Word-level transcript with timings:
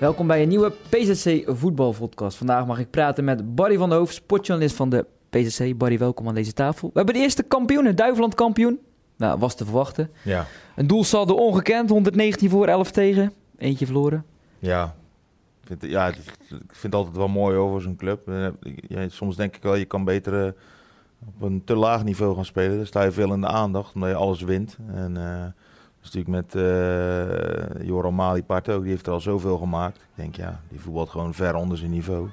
Welkom 0.00 0.26
bij 0.26 0.42
een 0.42 0.48
nieuwe 0.48 0.72
PZC 0.88 1.42
voetbalpodcast. 1.46 2.36
Vandaag 2.36 2.66
mag 2.66 2.78
ik 2.78 2.90
praten 2.90 3.24
met 3.24 3.54
Barry 3.54 3.76
van 3.76 3.88
der 3.88 3.98
Hoofd, 3.98 4.14
sportjournalist 4.14 4.76
van 4.76 4.90
de 4.90 5.06
PZC. 5.30 5.76
Barry, 5.78 5.98
welkom 5.98 6.28
aan 6.28 6.34
deze 6.34 6.52
tafel. 6.52 6.88
We 6.88 6.96
hebben 6.96 7.14
de 7.14 7.20
eerste 7.20 7.42
kampioen, 7.42 7.94
Duiveland 7.94 8.34
kampioen. 8.34 8.78
Nou, 9.16 9.38
was 9.38 9.54
te 9.56 9.64
verwachten. 9.64 10.10
Ja, 10.24 10.46
Een 10.76 10.86
doelsaldo 10.86 11.34
ongekend, 11.34 11.90
119 11.90 12.50
voor, 12.50 12.66
11 12.68 12.90
tegen. 12.90 13.32
Eentje 13.58 13.84
verloren. 13.86 14.24
ja. 14.58 14.94
Ik 15.60 15.78
vind, 15.80 15.92
ja, 15.92 16.04
het- 16.06 16.16
ik 16.48 16.56
vind 16.68 16.82
het 16.82 16.94
altijd 16.94 17.16
wel 17.16 17.28
mooi 17.28 17.56
over 17.56 17.80
zo'n 17.82 17.96
club. 17.96 18.28
Eh, 18.28 18.46
ja, 18.88 19.08
soms 19.08 19.36
denk 19.36 19.56
ik 19.56 19.62
wel, 19.62 19.74
je 19.74 19.84
kan 19.84 20.04
beter 20.04 20.46
eh, 20.46 20.52
op 21.26 21.42
een 21.42 21.62
te 21.64 21.74
laag 21.76 22.04
niveau 22.04 22.34
gaan 22.34 22.44
spelen. 22.44 22.76
Dan 22.76 22.86
sta 22.86 23.02
je 23.02 23.10
veel 23.12 23.32
in 23.32 23.40
de 23.40 23.46
aandacht, 23.46 23.94
omdat 23.94 24.08
je 24.10 24.14
alles 24.16 24.42
wint. 24.42 24.76
En 24.94 25.16
eh, 25.16 25.44
dat 26.00 26.08
is 26.08 26.14
natuurlijk 26.14 26.52
met 26.52 26.54
eh 26.54 27.86
Joram 27.86 28.14
Malipart 28.14 28.68
ook, 28.68 28.82
die 28.82 28.90
heeft 28.90 29.06
er 29.06 29.12
al 29.12 29.20
zoveel 29.20 29.58
gemaakt. 29.58 29.96
Ik 29.96 30.02
denk, 30.14 30.36
ja, 30.36 30.60
die 30.68 30.80
voetbalt 30.80 31.08
gewoon 31.08 31.34
ver 31.34 31.54
onder 31.54 31.78
zijn 31.78 31.90
niveau. 31.90 32.28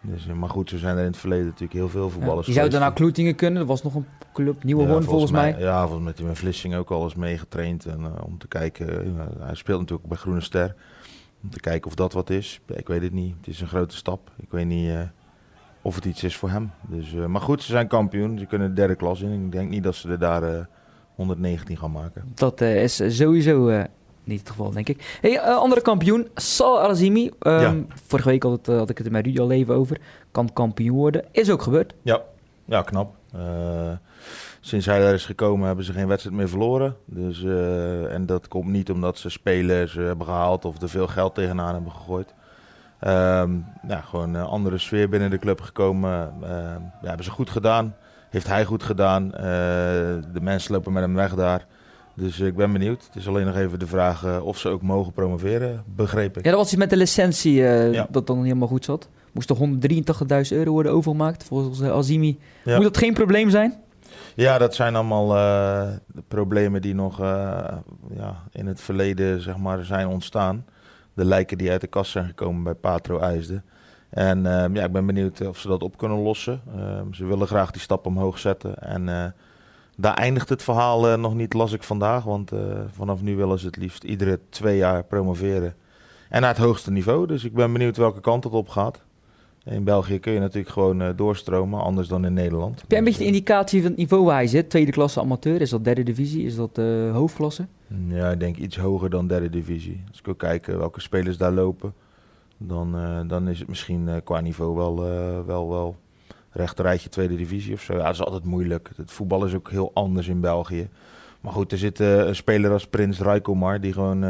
Dus, 0.00 0.28
eh, 0.28 0.34
maar 0.34 0.48
goed, 0.48 0.68
zo 0.70 0.76
zijn 0.78 0.94
er 0.96 1.00
in 1.00 1.06
het 1.10 1.16
verleden 1.16 1.44
natuurlijk 1.44 1.72
heel 1.72 1.88
veel 1.88 2.04
Ja. 2.04 2.10
voetballers 2.10 2.46
Je 2.46 2.52
zou 2.52 2.64
geweest 2.64 2.80
daarna 2.80 2.90
Kloetingen 2.96 3.34
kunnen. 3.34 3.58
Dat 3.58 3.68
was 3.68 3.82
nog 3.82 3.94
een 3.94 4.06
club, 4.32 4.64
Nieuwe 4.64 4.82
Ja, 4.82 4.88
Hoorn 4.88 5.02
volgens 5.02 5.30
mij. 5.30 5.56
Ja, 5.58 5.78
volgens 5.80 5.98
mij 5.98 6.06
heeft 6.06 6.18
hij 6.18 6.26
met 6.28 6.38
Vlissing 6.38 6.74
ook 6.74 6.90
al 6.90 7.02
eens 7.04 7.14
meegetraind. 7.14 7.86
En, 7.86 8.00
eh, 8.04 8.24
om 8.24 8.38
te 8.38 8.48
kijken, 8.48 9.16
hij 9.40 9.54
speelt 9.54 9.80
natuurlijk 9.80 10.08
bij 10.08 10.18
Groene 10.18 10.40
Ster. 10.40 10.74
Om 11.42 11.50
te 11.50 11.60
kijken 11.60 11.86
of 11.88 11.94
dat 11.94 12.12
wat 12.12 12.30
is. 12.30 12.60
Ik 12.66 12.88
weet 12.88 13.02
het 13.02 13.12
niet. 13.12 13.34
Het 13.36 13.46
is 13.46 13.60
een 13.60 13.68
grote 13.68 13.96
stap. 13.96 14.30
Ik 14.36 14.50
weet 14.50 14.66
niet 14.66 14.90
of 15.82 15.94
het 15.94 16.04
iets 16.04 16.24
is 16.24 16.36
voor 16.36 16.50
hem. 16.50 16.70
Dus, 16.88 17.12
maar 17.12 17.40
goed, 17.40 17.62
ze 17.62 17.70
zijn 17.70 17.86
kampioen. 17.86 18.38
Ze 18.38 18.46
kunnen 18.46 18.68
de 18.68 18.74
derde 18.74 18.94
klas 18.94 19.20
in. 19.20 19.44
Ik 19.44 19.52
denk 19.52 19.70
niet 19.70 19.82
dat 19.82 19.94
ze 19.94 20.08
er 20.08 20.18
daar 20.18 20.68
119 21.22 21.76
gaan 21.76 21.90
maken. 21.92 22.24
Dat 22.34 22.60
eh, 22.60 22.82
is 22.82 23.16
sowieso 23.16 23.68
eh, 23.68 23.84
niet 24.24 24.38
het 24.38 24.50
geval, 24.50 24.70
denk 24.70 24.88
ik. 24.88 25.18
Hey, 25.20 25.38
eh, 25.38 25.56
andere 25.56 25.80
kampioen, 25.80 26.28
Sal 26.34 26.80
Arazimi. 26.80 27.30
Ehm, 27.38 27.60
Ja. 27.60 27.74
Vorige 28.06 28.28
week 28.28 28.42
had, 28.42 28.66
het, 28.66 28.76
had 28.78 28.90
ik 28.90 28.98
het 28.98 29.10
met 29.10 29.24
Rudy 29.26 29.40
al 29.40 29.50
even 29.50 29.74
over. 29.74 30.00
Kan 30.30 30.52
kampioen 30.52 30.96
worden. 30.96 31.24
Is 31.30 31.50
ook 31.50 31.62
gebeurd. 31.62 31.94
Ja, 32.02 32.20
ja 32.64 32.82
knap. 32.82 33.14
Sinds 34.60 34.86
hij 34.86 35.00
daar 35.00 35.14
is 35.14 35.26
gekomen 35.26 35.66
hebben 35.66 35.84
ze 35.84 35.92
geen 35.92 36.06
wedstrijd 36.08 36.36
meer 36.36 36.48
verloren. 36.48 36.96
Dus, 37.04 37.44
en 38.08 38.26
dat 38.26 38.48
komt 38.48 38.68
niet 38.68 38.90
omdat 38.90 39.18
ze 39.18 39.28
spelers 39.30 39.94
hebben 39.94 40.26
gehaald 40.26 40.64
of 40.64 40.82
er 40.82 40.88
veel 40.88 41.06
geld 41.06 41.34
tegenaan 41.34 41.74
hebben 41.74 41.92
gegooid. 41.92 42.34
Ehm, 43.02 43.50
ja, 43.88 44.00
gewoon 44.00 44.34
een 44.34 44.44
andere 44.44 44.78
sfeer 44.78 45.08
binnen 45.08 45.30
de 45.30 45.38
club 45.38 45.60
gekomen. 45.60 46.32
Ehm, 46.42 46.80
ja, 47.02 47.08
hebben 47.08 47.24
ze 47.24 47.30
goed 47.30 47.50
gedaan. 47.50 47.94
Heeft 48.32 48.46
hij 48.46 48.64
goed 48.64 48.82
gedaan. 48.82 49.34
Eh, 49.34 49.42
de 50.32 50.40
mensen 50.40 50.72
lopen 50.72 50.92
met 50.92 51.02
hem 51.02 51.14
weg 51.14 51.34
daar. 51.34 51.66
Dus 52.14 52.40
ik 52.40 52.56
ben 52.56 52.72
benieuwd. 52.72 53.04
Het 53.06 53.16
is 53.16 53.28
alleen 53.28 53.46
nog 53.46 53.56
even 53.56 53.78
de 53.78 53.86
vraag 53.86 54.24
eh, 54.24 54.44
of 54.46 54.58
ze 54.58 54.68
ook 54.68 54.82
mogen 54.82 55.12
promoveren, 55.12 55.82
begreep 55.86 56.36
ik. 56.38 56.44
Ja, 56.44 56.50
dat 56.50 56.58
was 56.58 56.68
iets 56.68 56.76
met 56.76 56.90
de 56.90 56.96
licentie 56.96 57.66
eh, 57.66 57.92
Ja. 57.92 58.06
dat 58.10 58.26
dan 58.26 58.36
niet 58.36 58.44
helemaal 58.46 58.68
goed 58.68 58.84
zat. 58.84 59.08
Moest 59.32 59.48
toch 59.48 59.58
183.000 59.58 60.56
euro 60.56 60.70
worden 60.70 60.92
overgemaakt 60.92 61.44
volgens 61.44 61.82
Azimi. 61.82 62.38
Ja. 62.64 62.74
Moet 62.74 62.84
dat 62.84 62.96
geen 62.96 63.14
probleem 63.14 63.50
zijn? 63.50 63.74
Ja, 64.34 64.58
dat 64.58 64.74
zijn 64.74 64.94
allemaal 64.96 65.28
de 66.06 66.22
problemen 66.28 66.82
die 66.82 66.94
nog 66.94 67.18
ja, 68.14 68.42
in 68.52 68.66
het 68.66 68.80
verleden 68.80 69.40
zeg 69.42 69.56
maar, 69.56 69.84
zijn 69.84 70.06
ontstaan. 70.06 70.64
De 71.14 71.24
lijken 71.24 71.58
die 71.58 71.70
uit 71.70 71.80
de 71.80 71.86
kast 71.86 72.10
zijn 72.10 72.26
gekomen 72.26 72.62
bij 72.62 72.74
Patro 72.74 73.18
IJsden. 73.18 73.64
En 74.12 74.46
ehm, 74.46 74.74
ja, 74.74 74.84
ik 74.84 74.92
ben 74.92 75.06
benieuwd 75.06 75.46
of 75.46 75.58
ze 75.58 75.68
dat 75.68 75.82
op 75.82 75.96
kunnen 75.96 76.18
lossen. 76.18 76.60
Ehm, 76.76 77.12
ze 77.12 77.24
willen 77.24 77.46
graag 77.46 77.70
die 77.70 77.80
stap 77.80 78.06
omhoog 78.06 78.38
zetten. 78.38 78.78
En 78.78 79.08
eh, 79.08 79.24
daar 79.96 80.14
eindigt 80.14 80.48
het 80.48 80.62
verhaal 80.62 81.08
eh, 81.08 81.18
nog 81.18 81.34
niet, 81.34 81.52
las 81.52 81.72
ik 81.72 81.82
vandaag. 81.82 82.24
Want 82.24 82.52
eh, 82.52 82.60
vanaf 82.90 83.22
nu 83.22 83.36
willen 83.36 83.58
ze 83.58 83.66
het 83.66 83.76
liefst 83.76 84.04
iedere 84.04 84.40
twee 84.48 84.76
jaar 84.76 85.04
promoveren. 85.04 85.74
En 86.28 86.40
naar 86.40 86.50
het 86.50 86.64
hoogste 86.64 86.90
niveau. 86.90 87.26
Dus 87.26 87.44
ik 87.44 87.54
ben 87.54 87.72
benieuwd 87.72 87.96
welke 87.96 88.20
kant 88.20 88.44
het 88.44 88.52
op 88.52 88.68
gaat. 88.68 89.02
In 89.64 89.84
België 89.84 90.18
kun 90.18 90.32
je 90.32 90.40
natuurlijk 90.40 90.72
gewoon 90.72 91.02
eh, 91.02 91.08
doorstromen, 91.16 91.80
anders 91.82 92.08
dan 92.08 92.24
in 92.24 92.32
Nederland. 92.32 92.80
Heb 92.80 92.90
jij 92.90 92.98
een 92.98 93.04
Dus, 93.04 93.16
beetje 93.16 93.30
de 93.30 93.36
indicatie 93.36 93.80
van 93.80 93.90
het 93.90 93.98
niveau 93.98 94.24
waar 94.24 94.34
hij 94.34 94.46
zit? 94.46 94.70
Tweede 94.70 94.90
klasse 94.90 95.20
amateur, 95.20 95.60
is 95.60 95.70
dat 95.70 95.84
derde 95.84 96.02
divisie? 96.02 96.44
Is 96.44 96.56
dat 96.56 96.78
eh, 96.78 97.12
hoofdklasse? 97.12 97.66
Ja, 98.08 98.30
ik 98.30 98.40
denk 98.40 98.56
iets 98.56 98.76
hoger 98.76 99.10
dan 99.10 99.26
derde 99.26 99.50
divisie. 99.50 100.04
Als 100.08 100.18
ik 100.18 100.28
ook 100.28 100.38
kijk 100.38 100.68
eh, 100.68 100.76
welke 100.76 101.00
spelers 101.00 101.36
daar 101.36 101.52
lopen, 101.52 101.94
dan, 102.66 102.96
eh, 102.96 103.20
dan 103.28 103.48
is 103.48 103.58
het 103.58 103.68
misschien 103.68 104.08
eh, 104.08 104.16
qua 104.24 104.40
niveau 104.40 104.76
wel, 104.76 105.04
eh, 105.06 105.46
wel, 105.46 105.68
wel 105.68 105.96
rechterrijtje 106.50 107.08
tweede 107.08 107.36
divisie 107.36 107.74
of 107.74 107.80
zo. 107.80 107.92
Ja, 107.96 108.02
dat 108.04 108.12
is 108.12 108.22
altijd 108.24 108.44
moeilijk. 108.44 108.90
Het 108.96 109.10
voetbal 109.10 109.44
is 109.44 109.54
ook 109.54 109.70
heel 109.70 109.90
anders 109.94 110.28
in 110.28 110.40
België. 110.40 110.88
Maar 111.40 111.52
goed, 111.52 111.72
er 111.72 111.78
zit 111.78 111.98
een 111.98 112.36
speler 112.36 112.70
als 112.72 112.86
Prins 112.86 113.20
Rijkomar, 113.20 113.80
die 113.80 113.92
gewoon 113.92 114.24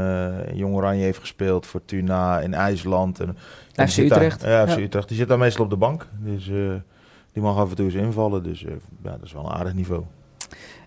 in 0.46 0.56
Jong 0.56 0.74
Oranje 0.74 1.02
heeft 1.02 1.18
gespeeld, 1.18 1.66
Fortuna 1.66 2.40
in 2.40 2.54
IJsland. 2.54 3.20
En, 3.20 3.36
die 3.72 3.86
FC 3.86 3.96
daar- 3.96 4.04
Utrecht. 4.04 4.42
ja, 4.42 4.66
FC 4.66 4.76
Ja. 4.76 4.82
Utrecht. 4.82 5.08
Die 5.08 5.16
zit 5.16 5.28
daar 5.28 5.38
meestal 5.38 5.64
op 5.64 5.70
de 5.70 5.76
bank. 5.76 6.06
Dus 6.18 6.44
die 7.32 7.42
mag 7.42 7.56
af 7.56 7.70
en 7.70 7.76
toe 7.76 7.84
eens 7.84 7.94
invallen. 7.94 8.42
Dus 8.42 8.60
ja, 8.60 8.68
dat 9.02 9.18
is 9.22 9.32
wel 9.32 9.44
een 9.44 9.52
aardig 9.52 9.74
niveau. 9.74 10.02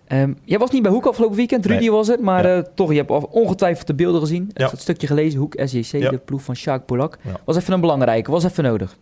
Ehm, 0.06 0.32
jij 0.44 0.58
was 0.58 0.70
niet 0.70 0.82
bij 0.82 0.90
Hoek 0.90 1.06
afgelopen 1.06 1.36
weekend, 1.36 1.66
Rudy 1.66 1.78
Nee. 1.80 1.90
was 1.90 2.08
het. 2.08 2.20
Maar 2.20 2.46
Ja. 2.46 2.56
eh, 2.56 2.62
toch, 2.74 2.90
je 2.90 2.96
hebt 2.96 3.10
ongetwijfeld 3.30 3.86
de 3.86 3.94
beelden 3.94 4.20
gezien. 4.20 4.50
Ja. 4.54 4.70
Het 4.70 4.80
stukje 4.80 5.06
gelezen, 5.06 5.38
Hoek 5.40 5.54
SJC, 5.64 5.92
Ja. 5.92 6.10
de 6.10 6.18
ploeg 6.18 6.42
van 6.42 6.56
Sjaak 6.56 6.86
Polak. 6.86 7.18
Was 7.44 7.56
even 7.56 7.72
een 7.72 7.80
belangrijke, 7.80 8.30
was 8.30 8.44
even 8.44 8.64
nodig. 8.64 8.96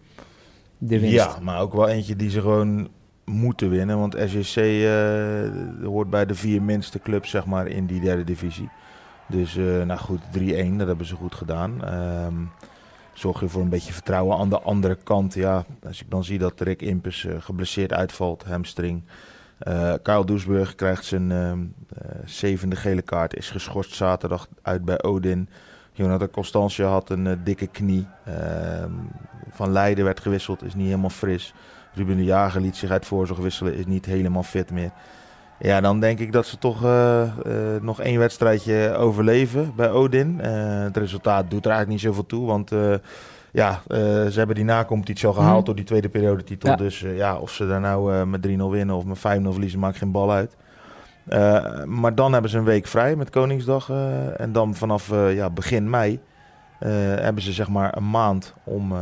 De 0.78 1.00
winst. 1.00 1.14
Ja, 1.14 1.36
maar 1.42 1.60
ook 1.60 1.72
wel 1.72 1.88
eentje 1.88 2.16
die 2.16 2.30
ze 2.30 2.40
gewoon 2.40 2.88
moeten 3.24 3.70
winnen. 3.70 3.98
Want 3.98 4.16
SJC 4.26 4.56
eh, 4.56 5.86
hoort 5.86 6.10
bij 6.10 6.26
de 6.26 6.34
vier 6.34 6.62
minste 6.62 6.98
clubs 6.98 7.30
zeg 7.30 7.46
maar, 7.46 7.66
in 7.66 7.86
die 7.86 8.00
derde 8.00 8.24
divisie. 8.24 8.68
Dus 9.28 9.56
eh, 9.56 9.64
nou 9.82 10.00
goed, 10.00 10.20
3-1, 10.32 10.76
dat 10.78 10.86
hebben 10.86 11.06
ze 11.06 11.14
goed 11.14 11.34
gedaan. 11.34 11.84
Ehm, 11.84 12.34
zorg 13.12 13.40
je 13.40 13.48
voor 13.48 13.62
een 13.62 13.68
beetje 13.68 13.92
vertrouwen. 13.92 14.36
Aan 14.38 14.48
de 14.48 14.60
andere 14.60 14.98
kant, 15.04 15.34
ja, 15.34 15.64
als 15.86 16.00
ik 16.00 16.10
dan 16.10 16.24
zie 16.24 16.38
dat 16.38 16.60
Rick 16.60 16.82
Impus 16.82 17.26
geblesseerd 17.38 17.92
uitvalt, 17.92 18.44
hamstring. 18.44 19.02
Eh 19.64 19.92
Kyle 20.02 20.74
krijgt 20.76 21.04
zijn 21.04 21.32
ehm, 21.32 21.58
eh, 21.98 22.08
zevende 22.24 22.76
gele 22.76 23.02
kaart, 23.02 23.36
is 23.36 23.50
geschorst 23.50 23.94
zaterdag 23.94 24.48
uit 24.62 24.84
bij 24.84 25.02
Odin. 25.02 25.48
Jonathan 25.92 26.30
Constantia 26.30 26.86
had 26.86 27.10
een 27.10 27.26
eh, 27.26 27.32
dikke 27.44 27.66
knie. 27.66 28.06
Ehm, 28.24 28.90
van 29.50 29.72
Leiden 29.72 30.04
werd 30.04 30.20
gewisseld, 30.20 30.64
is 30.64 30.74
niet 30.74 30.86
helemaal 30.86 31.10
fris. 31.10 31.54
Ruben 31.94 32.16
de 32.16 32.24
Jager 32.24 32.60
liet 32.60 32.76
zich 32.76 32.90
uit 32.90 33.06
voorzorg 33.06 33.38
wisselen, 33.38 33.74
is 33.74 33.86
niet 33.86 34.04
helemaal 34.04 34.42
fit 34.42 34.70
meer. 34.70 34.90
Ja, 35.58 35.80
dan 35.80 36.00
denk 36.00 36.18
ik 36.18 36.32
dat 36.32 36.46
ze 36.46 36.58
toch 36.58 36.80
nog 37.80 38.00
één 38.00 38.18
wedstrijdje 38.18 38.94
overleven 38.96 39.72
bij 39.76 39.90
Odin. 39.90 40.38
Het 40.38 40.96
resultaat 40.96 41.50
doet 41.50 41.64
er 41.64 41.70
eigenlijk 41.70 41.88
niet 41.88 42.10
zoveel 42.10 42.26
toe, 42.26 42.46
want 42.46 42.70
ja, 43.54 43.80
eh, 43.86 43.98
ze 44.26 44.32
hebben 44.34 44.54
die 44.56 44.64
nacompetitie 44.64 45.26
al 45.28 45.32
gehaald 45.34 45.56
Mhm. 45.56 45.64
door 45.64 45.74
die 45.74 45.84
tweede 45.84 46.08
periodetitel. 46.08 46.70
Ja. 46.70 46.76
Dus 46.76 47.02
eh, 47.02 47.16
ja, 47.16 47.36
of 47.36 47.50
ze 47.50 47.66
daar 47.66 47.80
nou 47.80 48.14
eh, 48.14 48.22
met 48.24 48.42
3-0 48.42 48.70
winnen 48.70 48.96
of 48.96 49.04
met 49.04 49.18
5-0 49.18 49.50
verliezen, 49.52 49.78
maakt 49.78 49.96
geen 49.98 50.10
bal 50.10 50.32
uit. 50.32 50.56
Maar 51.86 52.14
dan 52.14 52.32
hebben 52.32 52.50
ze 52.50 52.58
een 52.58 52.64
week 52.64 52.86
vrij 52.86 53.16
met 53.16 53.30
Koningsdag. 53.30 53.90
en 54.36 54.52
dan 54.52 54.74
vanaf 54.74 55.10
ja, 55.30 55.50
begin 55.50 55.90
mei 55.90 56.20
hebben 57.18 57.42
ze 57.42 57.52
zeg 57.52 57.68
maar 57.68 57.96
een 57.96 58.10
maand 58.10 58.54
om, 58.64 58.92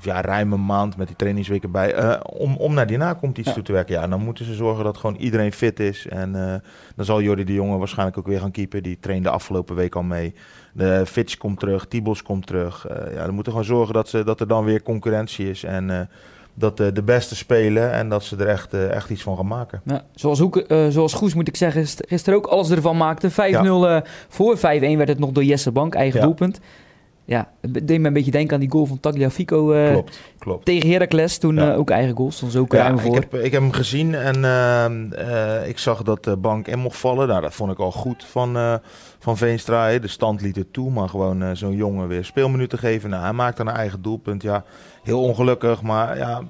of 0.00 0.06
ja, 0.06 0.20
ruim 0.20 0.52
een 0.52 0.64
maand 0.66 0.96
met 0.96 1.06
die 1.06 1.16
trainingsweken 1.16 1.70
bij, 1.70 1.94
eh, 1.94 2.20
om, 2.22 2.56
om 2.56 2.74
naar 2.74 2.86
die 2.86 2.96
nacompetitie 2.96 3.48
Ja. 3.50 3.54
toe 3.56 3.62
te 3.64 3.72
werken. 3.72 3.94
Ja, 3.94 4.06
dan 4.08 4.20
moeten 4.24 4.44
ze 4.44 4.54
zorgen 4.54 4.84
dat 4.84 4.96
gewoon 4.96 5.16
iedereen 5.16 5.52
fit 5.52 5.80
is. 5.80 6.06
En 6.06 6.34
eh, 6.48 6.54
dan 6.96 7.04
zal 7.04 7.22
Jordi 7.22 7.44
de 7.44 7.52
Jonge 7.54 7.76
waarschijnlijk 7.78 8.18
ook 8.18 8.26
weer 8.26 8.40
gaan 8.40 8.50
keepen. 8.50 8.82
Die 8.82 8.98
trainde 9.00 9.30
afgelopen 9.30 9.74
week 9.76 9.94
al 9.94 10.02
mee. 10.02 10.34
De 10.72 11.02
Fitch 11.06 11.36
komt 11.36 11.58
terug, 11.60 11.86
Tibos 11.86 12.22
komt 12.22 12.46
terug. 12.46 12.86
Eh, 12.86 13.14
ja, 13.14 13.24
dan 13.24 13.34
moeten 13.34 13.52
gewoon 13.52 13.66
zorgen 13.66 13.94
dat, 13.94 14.08
ze, 14.08 14.24
dat 14.24 14.40
er 14.40 14.48
dan 14.48 14.64
weer 14.64 14.82
concurrentie 14.82 15.50
is. 15.50 15.64
En 15.64 16.08
dat 16.54 16.76
de 16.76 17.02
beste 17.04 17.36
spelen 17.36 17.92
en 17.92 18.08
dat 18.08 18.24
ze 18.24 18.36
er 18.36 18.46
echt, 18.46 18.74
echt 18.74 19.10
iets 19.10 19.22
van 19.22 19.36
gaan 19.36 19.46
maken. 19.46 19.80
Ja, 19.84 20.02
zoals, 20.14 20.38
Hoek, 20.38 20.64
zoals 20.88 21.12
Goes 21.14 21.34
moet 21.34 21.48
ik 21.48 21.56
zeggen, 21.56 21.80
gist- 21.80 22.02
gisteren 22.08 22.38
ook 22.38 22.46
alles 22.46 22.70
ervan 22.70 22.96
maakte. 22.96 23.30
5-0 23.30 23.34
eh, 23.34 24.00
voor, 24.28 24.56
5-1 24.56 24.60
werd 24.96 25.08
het 25.08 25.18
nog 25.18 25.30
door 25.30 25.44
Jesse 25.44 25.72
Bank, 25.72 25.94
eigen 25.94 26.18
Ja. 26.20 26.24
doelpunt. 26.26 26.60
Ja, 27.30 27.48
het 27.60 27.88
deed 27.88 28.00
me 28.00 28.06
een 28.06 28.12
beetje 28.12 28.30
denken 28.30 28.54
aan 28.54 28.60
die 28.60 28.70
goal 28.70 28.86
van 28.86 29.00
Tagliafico 29.00 29.72
eh, 29.72 29.90
klopt, 29.90 30.20
klopt. 30.38 30.64
tegen 30.64 30.90
Heracles. 30.90 31.38
Toen 31.38 31.54
Ja. 31.54 31.72
eh, 31.72 31.78
ook 31.78 31.90
eigen 31.90 32.16
goal, 32.16 32.30
stond 32.30 32.56
ook 32.56 32.72
Ja, 32.72 32.78
ruim 32.82 32.94
ik 32.94 33.00
voor. 33.00 33.14
heb, 33.14 33.34
ik 33.34 33.52
heb 33.52 33.60
hem 33.62 33.72
gezien 33.72 34.14
en 34.14 34.44
ehm, 34.44 35.12
eh, 35.12 35.68
ik 35.68 35.78
zag 35.78 36.02
dat 36.02 36.24
de 36.24 36.36
bank 36.36 36.66
in 36.66 36.78
mocht 36.78 36.96
vallen. 36.98 37.28
Nou, 37.28 37.40
dat 37.40 37.54
vond 37.54 37.72
ik 37.72 37.78
al 37.78 37.92
goed 37.92 38.24
van, 38.24 38.80
van 39.18 39.36
Veenstra. 39.36 39.86
hè. 39.88 40.00
De 40.00 40.08
stand 40.08 40.40
liet 40.40 40.56
het 40.56 40.72
toe, 40.72 40.90
maar 40.90 41.08
gewoon 41.08 41.56
zo'n 41.56 41.76
jongen 41.76 42.08
weer 42.08 42.24
speelminuten 42.24 42.78
geven. 42.78 43.10
Nou, 43.10 43.22
hij 43.22 43.32
maakte 43.32 43.60
een 43.62 43.68
eigen 43.68 44.02
doelpunt. 44.02 44.42
Ja, 44.42 44.64
heel 45.02 45.22
ongelukkig, 45.22 45.82
maar 45.82 46.16
ja, 46.16 46.42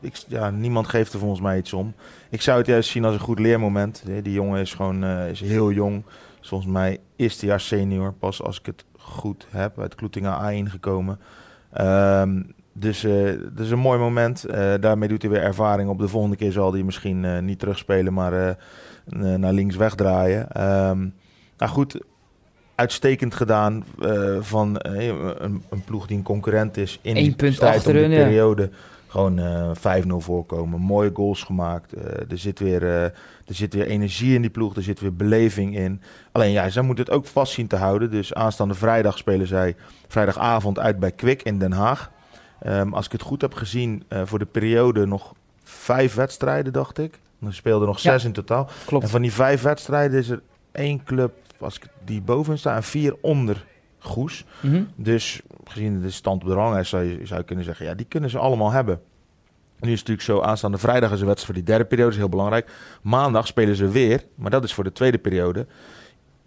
ik, 0.00 0.14
ja, 0.28 0.50
niemand 0.50 0.86
geeft 0.88 1.12
er 1.12 1.18
volgens 1.18 1.40
mij 1.40 1.58
iets 1.58 1.72
om. 1.72 1.94
Ik 2.30 2.42
zou 2.42 2.58
het 2.58 2.66
juist 2.66 2.90
zien 2.90 3.04
als 3.04 3.14
een 3.14 3.20
goed 3.20 3.38
leermoment. 3.38 4.02
Die 4.22 4.32
jongen 4.32 4.60
is 4.60 4.74
gewoon 4.74 5.04
is 5.04 5.40
heel 5.40 5.72
jong. 5.72 6.02
Is 6.42 6.48
Volgens 6.48 6.70
mij 6.70 6.98
eerste 7.16 7.46
jaar 7.46 7.60
senior, 7.60 8.12
pas 8.12 8.42
als 8.42 8.58
ik 8.58 8.66
het 8.66 8.84
goed 9.08 9.46
heb, 9.50 9.80
uit 9.80 9.94
Kloetinga 9.94 10.52
A1 10.52 10.70
gekomen. 10.70 11.18
Ehm, 11.72 12.42
dus 12.72 13.04
eh 13.04 13.32
dat 13.52 13.64
is 13.64 13.70
een 13.70 13.78
mooi 13.78 13.98
moment. 13.98 14.44
Eh, 14.44 14.74
daarmee 14.80 15.08
doet 15.08 15.22
hij 15.22 15.30
weer 15.30 15.42
ervaring 15.42 15.88
op. 15.88 15.98
De 15.98 16.08
volgende 16.08 16.36
keer 16.36 16.52
zal 16.52 16.72
hij 16.72 16.82
misschien 16.82 17.24
eh, 17.24 17.38
niet 17.38 17.58
terugspelen, 17.58 18.12
maar 18.12 18.56
naar 19.38 19.52
links 19.52 19.76
wegdraaien. 19.76 20.50
Ehm 20.50 21.06
nou 21.56 21.70
goed, 21.72 22.00
uitstekend 22.74 23.34
gedaan 23.34 23.84
van 24.40 24.76
een, 24.78 25.62
een, 25.70 25.84
ploeg 25.84 26.06
die 26.06 26.16
een 26.16 26.22
concurrent 26.22 26.76
is 26.76 26.98
in 27.02 27.16
Eén 27.16 27.22
die 27.22 27.34
punt 27.34 27.54
strijd 27.54 27.76
achterin, 27.76 28.04
om 28.04 28.10
de 28.10 28.16
ja. 28.16 28.68
Gewoon 29.08 29.38
uh, 29.38 29.70
5-0 30.04 30.06
voorkomen, 30.08 30.80
mooie 30.80 31.10
goals 31.14 31.42
gemaakt. 31.42 31.92
er, 32.30 32.38
zit 32.38 32.58
weer, 32.58 32.82
er 32.82 33.12
zit 33.46 33.74
weer 33.74 33.86
energie 33.86 34.34
in 34.34 34.40
die 34.40 34.50
ploeg, 34.50 34.76
er 34.76 34.82
zit 34.82 35.00
weer 35.00 35.14
beleving 35.14 35.76
in. 35.76 36.02
Alleen 36.32 36.50
ja, 36.50 36.68
zij 36.68 36.82
moeten 36.82 37.04
het 37.04 37.14
ook 37.14 37.26
vast 37.26 37.52
zien 37.52 37.66
te 37.66 37.76
houden. 37.76 38.10
Dus 38.10 38.34
aanstaande 38.34 38.74
vrijdag 38.74 39.18
spelen 39.18 39.46
zij 39.46 39.76
vrijdagavond 40.08 40.78
uit 40.78 40.98
bij 40.98 41.12
Kwik 41.12 41.42
in 41.42 41.58
Den 41.58 41.72
Haag. 41.72 42.10
Um, 42.66 42.94
als 42.94 43.06
ik 43.06 43.12
het 43.12 43.22
goed 43.22 43.40
heb 43.40 43.54
gezien, 43.54 44.04
voor 44.24 44.38
de 44.38 44.46
periode 44.46 45.06
nog 45.06 45.34
vijf 45.64 46.14
wedstrijden, 46.14 46.72
dacht 46.72 46.98
ik. 46.98 47.18
Er 47.46 47.54
speelden 47.54 47.88
nog 47.88 47.98
zes 47.98 48.24
in 48.24 48.32
totaal. 48.32 48.68
Klopt. 48.86 49.04
En 49.04 49.10
van 49.10 49.22
die 49.22 49.32
vijf 49.32 49.62
wedstrijden 49.62 50.18
is 50.18 50.28
er 50.28 50.42
één 50.72 51.04
club 51.04 51.32
als 51.60 51.76
ik 51.76 51.86
die 52.04 52.20
boven 52.20 52.58
sta 52.58 52.76
en 52.76 52.82
vier 52.82 53.16
onder 53.20 53.64
Goes. 53.98 54.44
Mhm. 54.60 54.82
Dus 54.94 55.40
gezien 55.64 56.00
de 56.00 56.10
stand 56.10 56.42
op 56.42 56.48
de 56.48 56.54
ranglijst 56.54 56.90
zou 56.90 57.04
je, 57.04 57.26
zou 57.26 57.40
je 57.40 57.46
kunnen 57.46 57.64
zeggen, 57.64 57.86
ja, 57.86 57.94
die 57.94 58.06
kunnen 58.06 58.30
ze 58.30 58.38
allemaal 58.38 58.70
hebben. 58.70 59.00
Nu 59.80 59.92
is 59.92 59.98
het 59.98 60.08
natuurlijk 60.08 60.40
zo, 60.40 60.48
aanstaande 60.48 60.78
vrijdag 60.78 61.12
is 61.12 61.20
een 61.20 61.26
wedstrijd 61.26 61.44
voor 61.44 61.64
die 61.64 61.74
derde 61.74 61.84
periode, 61.84 62.10
is 62.10 62.16
heel 62.16 62.28
belangrijk. 62.28 62.70
Maandag 63.02 63.46
spelen 63.46 63.76
ze 63.76 63.88
weer, 63.88 64.24
maar 64.34 64.50
dat 64.50 64.64
is 64.64 64.74
voor 64.74 64.84
de 64.84 64.92
tweede 64.92 65.18
periode. 65.18 65.66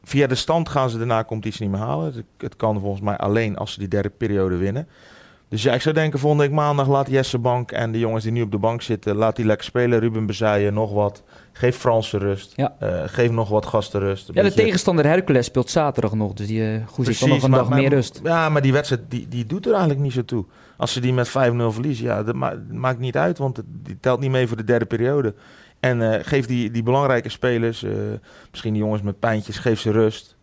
Via 0.03 0.27
de 0.27 0.35
stand 0.35 0.69
gaan 0.69 0.89
ze 0.89 0.97
daarna 0.97 1.23
competitie 1.23 1.61
niet 1.61 1.71
meer 1.71 1.85
halen. 1.85 2.25
Het 2.37 2.55
kan 2.55 2.79
volgens 2.79 3.01
mij 3.01 3.17
alleen 3.17 3.57
als 3.57 3.73
ze 3.73 3.79
die 3.79 3.87
derde 3.87 4.09
periode 4.09 4.55
winnen. 4.55 4.87
Dus 5.51 5.63
ja, 5.63 5.73
ik 5.73 5.81
zou 5.81 5.95
denken, 5.95 6.19
volgende 6.19 6.45
week 6.45 6.53
maandag 6.55 6.87
laat 6.87 7.09
Jesse 7.09 7.37
Bank 7.37 7.71
en 7.71 7.91
de 7.91 7.99
jongens 7.99 8.23
die 8.23 8.31
nu 8.33 8.41
op 8.41 8.51
de 8.51 8.57
bank 8.57 8.81
zitten, 8.81 9.15
laat 9.15 9.35
die 9.35 9.45
lekker 9.45 9.65
spelen. 9.65 9.99
Ruben 9.99 10.25
Bezaaien, 10.25 10.73
nog 10.73 10.91
wat. 10.93 11.23
Geef 11.51 11.77
Franse 11.77 12.17
rust. 12.17 12.53
Ja. 12.55 12.75
Eh, 12.79 13.01
geef 13.05 13.31
nog 13.31 13.49
wat 13.49 13.65
gasten 13.65 13.99
rust. 13.99 14.27
Ja, 14.27 14.33
de 14.33 14.41
beetje- 14.41 14.61
tegenstander 14.63 15.05
Hercules 15.05 15.45
speelt 15.45 15.69
zaterdag 15.69 16.13
nog. 16.13 16.33
Dus 16.33 16.47
die 16.47 16.59
uh, 16.59 16.79
dan 17.19 17.29
nog 17.29 17.43
een 17.43 17.49
maar- 17.49 17.59
dag 17.59 17.69
maar- 17.69 17.79
meer 17.79 17.89
rust. 17.89 18.19
Ja, 18.23 18.49
maar 18.49 18.61
die 18.61 18.71
wedstrijd 18.73 19.01
die, 19.09 19.27
die 19.27 19.45
doet 19.45 19.65
er 19.65 19.71
eigenlijk 19.71 20.01
niet 20.01 20.13
zo 20.13 20.25
toe. 20.25 20.45
Als 20.77 20.93
ze 20.93 20.99
die 20.99 21.13
met 21.13 21.27
5-0 21.29 21.31
verliezen, 21.71 22.05
ja, 22.05 22.23
dat 22.23 22.35
ma- 22.35 22.59
maakt 22.71 22.99
niet 22.99 23.17
uit, 23.17 23.37
want 23.37 23.57
het, 23.57 23.65
die 23.69 23.97
telt 23.99 24.19
niet 24.19 24.31
mee 24.31 24.47
voor 24.47 24.57
de 24.57 24.63
derde 24.63 24.85
periode. 24.85 25.33
En 25.79 26.13
eh, 26.13 26.19
geef 26.25 26.45
die, 26.45 26.71
die 26.71 26.83
belangrijke 26.83 27.29
spelers, 27.29 27.85
misschien 28.51 28.73
die 28.73 28.81
jongens 28.81 29.01
met 29.01 29.19
pijntjes, 29.19 29.57
geef 29.57 29.79
ze 29.79 29.91
rust. 29.91 30.35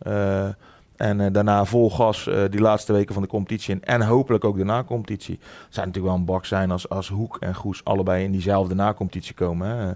En 0.98 1.20
eh, 1.20 1.32
daarna 1.32 1.64
vol 1.64 1.90
gas 1.90 2.26
eh, 2.26 2.42
die 2.50 2.60
laatste 2.60 2.92
weken 2.92 3.14
van 3.14 3.22
de 3.22 3.28
competitie 3.28 3.74
in. 3.74 3.84
En 3.84 4.02
hopelijk 4.02 4.44
ook 4.44 4.56
de 4.56 4.64
na-competitie. 4.64 5.38
Het 5.40 5.74
zou 5.74 5.86
natuurlijk 5.86 6.14
wel 6.14 6.14
een 6.14 6.24
bak 6.32 6.44
zijn 6.44 6.70
als, 6.70 6.88
als 6.88 7.08
Hoek 7.08 7.36
en 7.40 7.54
Goes 7.54 7.84
allebei 7.84 8.24
in 8.24 8.30
diezelfde 8.32 8.74
na-competitie 8.74 9.34
komen. 9.34 9.68
Hè. 9.68 9.90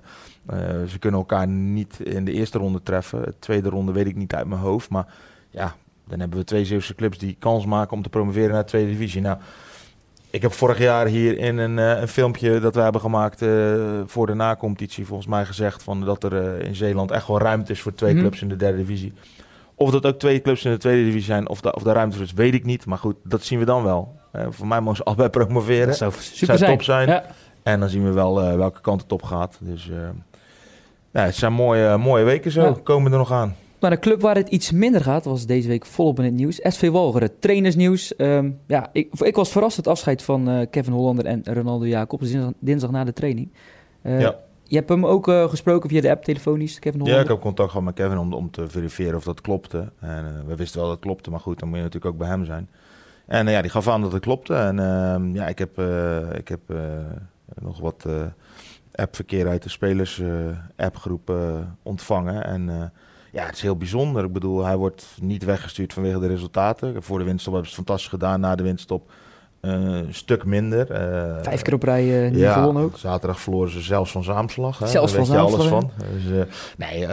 Eh, 0.47 0.89
ze 0.89 0.99
kunnen 0.99 1.21
elkaar 1.21 1.49
niet 1.49 2.01
in 2.01 2.25
de 2.25 2.33
eerste 2.33 2.59
ronde 2.59 2.83
treffen. 2.83 3.23
De 3.23 3.35
tweede 3.39 3.69
ronde 3.69 3.93
weet 3.93 4.07
ik 4.07 4.17
niet 4.17 4.35
uit 4.35 4.47
mijn 4.47 4.61
hoofd. 4.61 4.91
Maar 4.91 5.07
ja, 5.51 5.75
dan 6.09 6.21
hebben 6.21 6.39
we 6.39 6.45
twee 6.45 6.65
Zeeuwse 6.65 6.95
clubs 6.95 7.19
die 7.19 7.37
kans 7.39 7.67
maken 7.67 7.97
om 7.97 8.03
te 8.03 8.09
promoveren 8.09 8.51
naar 8.51 8.63
de 8.63 8.69
tweede 8.69 8.91
divisie. 8.91 9.21
Nou, 9.21 9.39
ik 10.31 10.43
heb 10.43 10.53
vorig 10.53 10.79
jaar 10.79 11.07
hier 11.07 11.39
in 11.39 11.59
een, 11.59 11.77
een 11.77 12.09
filmpje 12.09 12.61
dat 12.61 12.75
we 12.75 12.81
hebben 12.81 13.01
gemaakt 13.01 13.45
voor 14.07 14.27
de 14.27 14.35
na-competitie 14.35 15.07
volgens 15.07 15.29
mij 15.29 15.45
gezegd 15.45 15.83
van 15.83 16.01
dat 16.05 16.25
er 16.25 16.61
in 16.61 16.75
Zeeland 16.75 17.11
echt 17.11 17.27
wel 17.27 17.39
ruimte 17.39 17.73
is 17.73 17.81
voor 17.83 17.95
twee 17.95 18.13
Mhm. 18.13 18.21
clubs 18.21 18.43
in 18.43 18.49
de 18.49 18.57
derde 18.57 18.77
divisie. 18.79 19.13
Of 19.75 19.91
dat 19.91 20.07
ook 20.07 20.19
twee 20.19 20.41
clubs 20.41 20.65
in 20.65 20.71
de 20.71 20.79
tweede 20.79 21.05
divisie 21.05 21.25
zijn 21.25 21.49
of, 21.49 21.61
da 21.61 21.71
of 21.71 21.83
daar 21.83 21.95
ruimte 21.95 22.17
voor 22.17 22.25
is, 22.25 22.33
weet 22.33 22.55
ik 22.55 22.65
niet. 22.65 22.87
Maar 22.87 22.99
goed, 22.99 23.17
dat 23.25 23.43
zien 23.43 23.59
we 23.59 23.65
dan 23.65 23.83
wel. 23.83 24.15
Eh, 24.33 24.47
voor 24.51 24.67
mij 24.67 24.81
mogen 24.81 24.97
ze 24.97 25.03
allebei 25.09 25.29
promoveren. 25.29 25.87
Dat 25.87 25.97
zou 25.97 26.13
super 26.19 26.59
Zou 26.59 26.71
top 26.71 26.83
zijn. 26.83 27.09
Ja. 27.09 27.25
En 27.63 27.81
dan 27.81 27.89
zien 27.89 28.05
we 28.05 28.11
wel 28.11 28.43
eh, 28.43 28.57
welke 28.57 28.81
kant 28.81 29.03
het 29.03 29.13
op 29.13 29.23
gaat. 29.23 29.59
Dus 29.61 29.91
ja, 31.13 31.25
het 31.25 31.35
zijn 31.35 31.53
mooie, 31.53 31.97
mooie 31.97 32.25
weken 32.25 32.51
zo. 32.51 32.63
Ja. 32.63 32.77
Komen 32.83 33.13
er 33.13 33.19
nog 33.19 33.33
aan. 33.33 33.57
Maar 33.81 33.93
een 33.93 34.01
club 34.01 34.21
waar 34.21 34.37
het 34.37 34.49
iets 34.49 34.71
minder 34.71 35.01
gaat, 35.01 35.25
was 35.25 35.47
deze 35.47 35.69
week 35.69 35.87
volop 35.87 36.19
in 36.19 36.25
het 36.25 36.35
nieuws. 36.35 36.61
SV 36.63 36.91
Walcheren, 36.91 37.39
trainersnieuws. 37.39 38.17
Ehm, 38.17 38.51
ja, 38.67 38.89
ik, 38.93 39.15
ik 39.15 39.35
was 39.35 39.51
verrast 39.51 39.77
het 39.77 39.87
afscheid 39.87 40.23
van 40.23 40.67
Kevin 40.71 40.93
Hollander 40.93 41.25
en 41.25 41.43
Ronaldo 41.45 41.87
Jacobs 41.87 42.31
dinsdag, 42.31 42.53
dinsdag 42.59 42.91
na 42.91 43.05
de 43.05 43.13
training. 43.13 43.53
Ja. 44.03 44.37
Je 44.73 44.79
hebt 44.79 44.91
hem 44.91 45.07
ook 45.07 45.29
eh, 45.29 45.49
gesproken 45.49 45.89
via 45.89 46.01
de 46.01 46.11
app, 46.11 46.25
telefonisch, 46.25 46.79
Kevin 46.79 46.99
Ja, 46.99 47.05
Hollander? 47.05 47.25
ik 47.25 47.31
heb 47.31 47.41
contact 47.41 47.71
gehad 47.71 47.85
met 47.85 47.95
Kevin 47.95 48.19
om, 48.19 48.33
om 48.33 48.51
te 48.51 48.69
verifiëren 48.69 49.17
of 49.17 49.25
dat 49.25 49.41
klopte. 49.41 49.93
En 50.01 50.27
eh, 50.27 50.47
we 50.47 50.57
wisten 50.57 50.79
wel 50.79 50.89
dat 50.89 50.97
het 50.97 51.07
klopte, 51.07 51.31
maar 51.31 51.41
goed, 51.41 51.59
dan 51.59 51.69
moet 51.69 51.77
je 51.77 51.83
natuurlijk 51.83 52.13
ook 52.13 52.19
bij 52.19 52.29
hem 52.29 52.45
zijn. 52.45 52.69
En 53.27 53.47
eh, 53.47 53.53
ja, 53.53 53.63
die 53.63 53.71
gaf 53.71 53.89
aan 53.89 54.03
dat 54.03 54.13
het 54.13 54.23
klopte. 54.23 54.55
En 54.55 54.79
ehm, 54.79 55.35
ja, 55.35 55.47
ik 55.47 55.59
heb, 55.59 55.79
ik 56.39 56.49
heb 56.49 56.61
nog 57.61 57.81
wat 57.81 58.07
appverkeer 58.95 59.49
uit 59.49 59.63
de 59.63 59.69
spelers-appgroep 59.69 61.31
eh, 61.31 61.59
ontvangen. 61.83 62.45
En 62.45 62.93
ja, 63.33 63.47
het 63.47 63.55
is 63.55 63.63
heel 63.63 63.77
bijzonder. 63.77 64.25
Ik 64.25 64.33
bedoel, 64.33 64.65
hij 64.65 64.77
wordt 64.77 65.17
niet 65.21 65.45
weggestuurd 65.45 65.93
vanwege 65.93 66.19
de 66.19 66.27
resultaten. 66.27 67.03
Voor 67.03 67.19
de 67.19 67.25
winststop 67.25 67.53
hebben 67.53 67.71
ze 67.71 67.77
het 67.77 67.87
fantastisch 67.87 68.13
gedaan. 68.13 68.41
Na 68.41 68.55
de 68.55 68.63
winststop 68.63 69.13
een 69.63 70.15
stuk 70.15 70.45
minder. 70.45 70.91
Eh, 70.91 71.43
Vijf 71.43 71.63
keer 71.63 71.75
op 71.75 71.83
rij 71.83 72.25
eh, 72.25 72.31
niet 72.31 72.47
gewonnen 72.47 72.83
ook. 72.83 72.99
Zaterdag 72.99 73.41
verloren 73.41 73.71
ze 73.71 73.81
zelfs 73.81 74.13
van 74.13 74.25
Zaamslag. 74.25 74.79
Hè? 74.79 74.87
Zelfs 74.87 75.13
Daar 75.13 75.25
van 75.25 75.37
weet 75.37 75.51
je 75.51 75.57
alles 75.57 75.67
van. 75.67 75.91
Dus, 76.13 76.39
eh, 76.39 76.53
nee, 76.77 77.07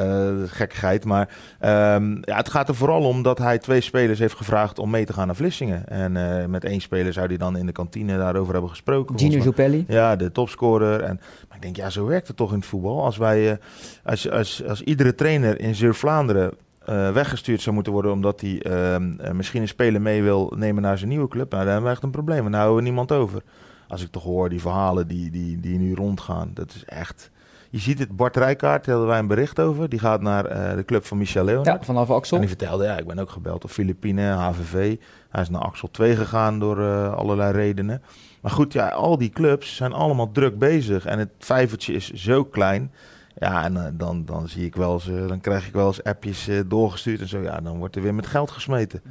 gekkigheid. 0.48 1.06
Maar 1.06 1.30
ehm, 1.60 2.18
ja, 2.22 2.36
het 2.36 2.50
gaat 2.50 2.70
er 2.70 2.76
vooral 2.76 3.02
om 3.02 3.24
dat 3.24 3.38
hij 3.38 3.58
twee 3.58 3.82
spelers 3.82 4.20
heeft 4.20 4.36
gevraagd 4.36 4.80
om 4.80 4.90
mee 4.90 5.06
te 5.06 5.14
gaan 5.14 5.26
naar 5.26 5.36
Vlissingen. 5.36 5.88
En 5.88 6.50
met 6.50 6.64
één 6.64 6.82
speler 6.82 7.14
zou 7.14 7.28
hij 7.28 7.38
dan 7.38 7.58
in 7.58 7.66
de 7.66 7.72
kantine 7.72 8.18
daarover 8.18 8.52
hebben 8.52 8.70
gesproken. 8.70 9.20
Gino. 9.20 9.42
Zopelli. 9.42 9.86
Ja, 9.88 10.16
de 10.16 10.32
topscorer. 10.32 11.02
En, 11.02 11.20
maar 11.48 11.58
ik 11.58 11.64
denk, 11.64 11.76
ja, 11.76 11.90
zo 11.90 12.06
werkt 12.06 12.28
het 12.28 12.38
toch 12.38 12.52
in 12.52 12.58
het 12.58 12.68
voetbal. 12.68 13.04
Als, 13.04 13.18
wij, 13.18 13.60
als, 14.04 14.30
als, 14.30 14.64
als 14.68 14.82
iedere 14.82 15.16
trainer 15.16 15.60
in 15.60 15.76
Zuid-Vlaanderen 15.76 16.54
eh, 16.90 17.12
weggestuurd 17.12 17.62
zou 17.62 17.76
moeten 17.76 17.94
worden... 17.94 18.12
omdat 18.12 18.42
hij 18.42 18.62
ehm, 18.62 19.20
eh, 19.20 19.32
misschien 19.32 19.62
een 19.62 19.68
speler 19.68 20.02
mee 20.02 20.24
wil 20.24 20.54
nemen 20.56 20.82
naar 20.82 20.98
zijn 20.98 21.10
nieuwe 21.10 21.28
club... 21.28 21.52
Nou, 21.52 21.64
dan 21.64 21.72
hebben 21.72 21.90
we 21.90 21.96
echt 21.96 22.04
een 22.04 22.12
probleem. 22.12 22.46
En 22.46 22.52
daar 22.52 22.62
houden 22.62 22.84
we 22.84 22.90
niemand 22.90 23.12
over. 23.12 23.42
Als 23.88 24.02
ik 24.02 24.12
toch 24.12 24.24
hoor, 24.24 24.50
die 24.50 24.62
verhalen 24.62 25.08
die, 25.08 25.32
die, 25.32 25.60
die 25.60 25.78
nu 25.78 25.94
rondgaan, 25.94 26.52
dat 26.54 26.74
is 26.76 26.86
echt... 26.86 27.32
Je 27.70 27.80
ziet 27.80 28.00
het, 28.00 28.16
Bart 28.16 28.38
Rijkaard, 28.38 28.86
daar 28.86 28.94
hadden 28.94 29.12
wij 29.12 29.20
een 29.20 29.28
bericht 29.28 29.60
over. 29.60 29.90
Die 29.90 30.00
gaat 30.00 30.22
naar 30.22 30.46
eh, 30.46 30.76
de 30.76 30.86
club 30.86 31.06
van 31.06 31.18
Michel 31.18 31.44
Leonard. 31.44 31.68
Ja, 31.68 31.82
vanaf 31.82 32.10
Axel. 32.10 32.36
En 32.36 32.42
die 32.42 32.56
vertelde, 32.58 32.84
ja, 32.84 32.98
ik 32.98 33.08
ben 33.08 33.20
ook 33.20 33.30
gebeld 33.30 33.62
door 33.62 33.70
Filipine, 33.70 34.22
HVV. 34.22 34.98
Hij 35.30 35.42
is 35.42 35.50
naar 35.50 35.62
Axel 35.62 35.92
2 35.92 36.16
gegaan 36.16 36.60
door 36.60 37.10
allerlei 37.10 37.52
redenen. 37.52 38.02
Maar 38.42 38.52
goed, 38.52 38.74
ja, 38.74 38.88
al 38.88 39.18
die 39.18 39.30
clubs 39.30 39.76
zijn 39.76 39.94
allemaal 39.94 40.32
druk 40.32 40.60
bezig. 40.60 41.06
En 41.06 41.20
het 41.20 41.32
vijvertje 41.40 41.94
is 41.94 42.12
zo 42.12 42.44
klein. 42.44 42.92
Ja, 43.40 43.64
en 43.64 43.78
eh, 43.78 43.84
dan, 43.94 44.26
dan 44.26 44.48
zie 44.48 44.66
ik 44.66 44.76
wel 44.76 44.94
eens, 44.94 45.10
eh, 45.10 45.28
dan 45.28 45.42
krijg 45.42 45.68
ik 45.68 45.74
wel 45.74 45.88
eens 45.88 46.04
appjes 46.04 46.48
eh, 46.48 46.60
doorgestuurd 46.66 47.22
en 47.22 47.28
zo. 47.28 47.40
Ja, 47.42 47.60
dan 47.62 47.78
wordt 47.78 47.96
er 47.96 48.02
weer 48.02 48.14
met 48.14 48.28
geld 48.28 48.52
gesmeten. 48.52 49.02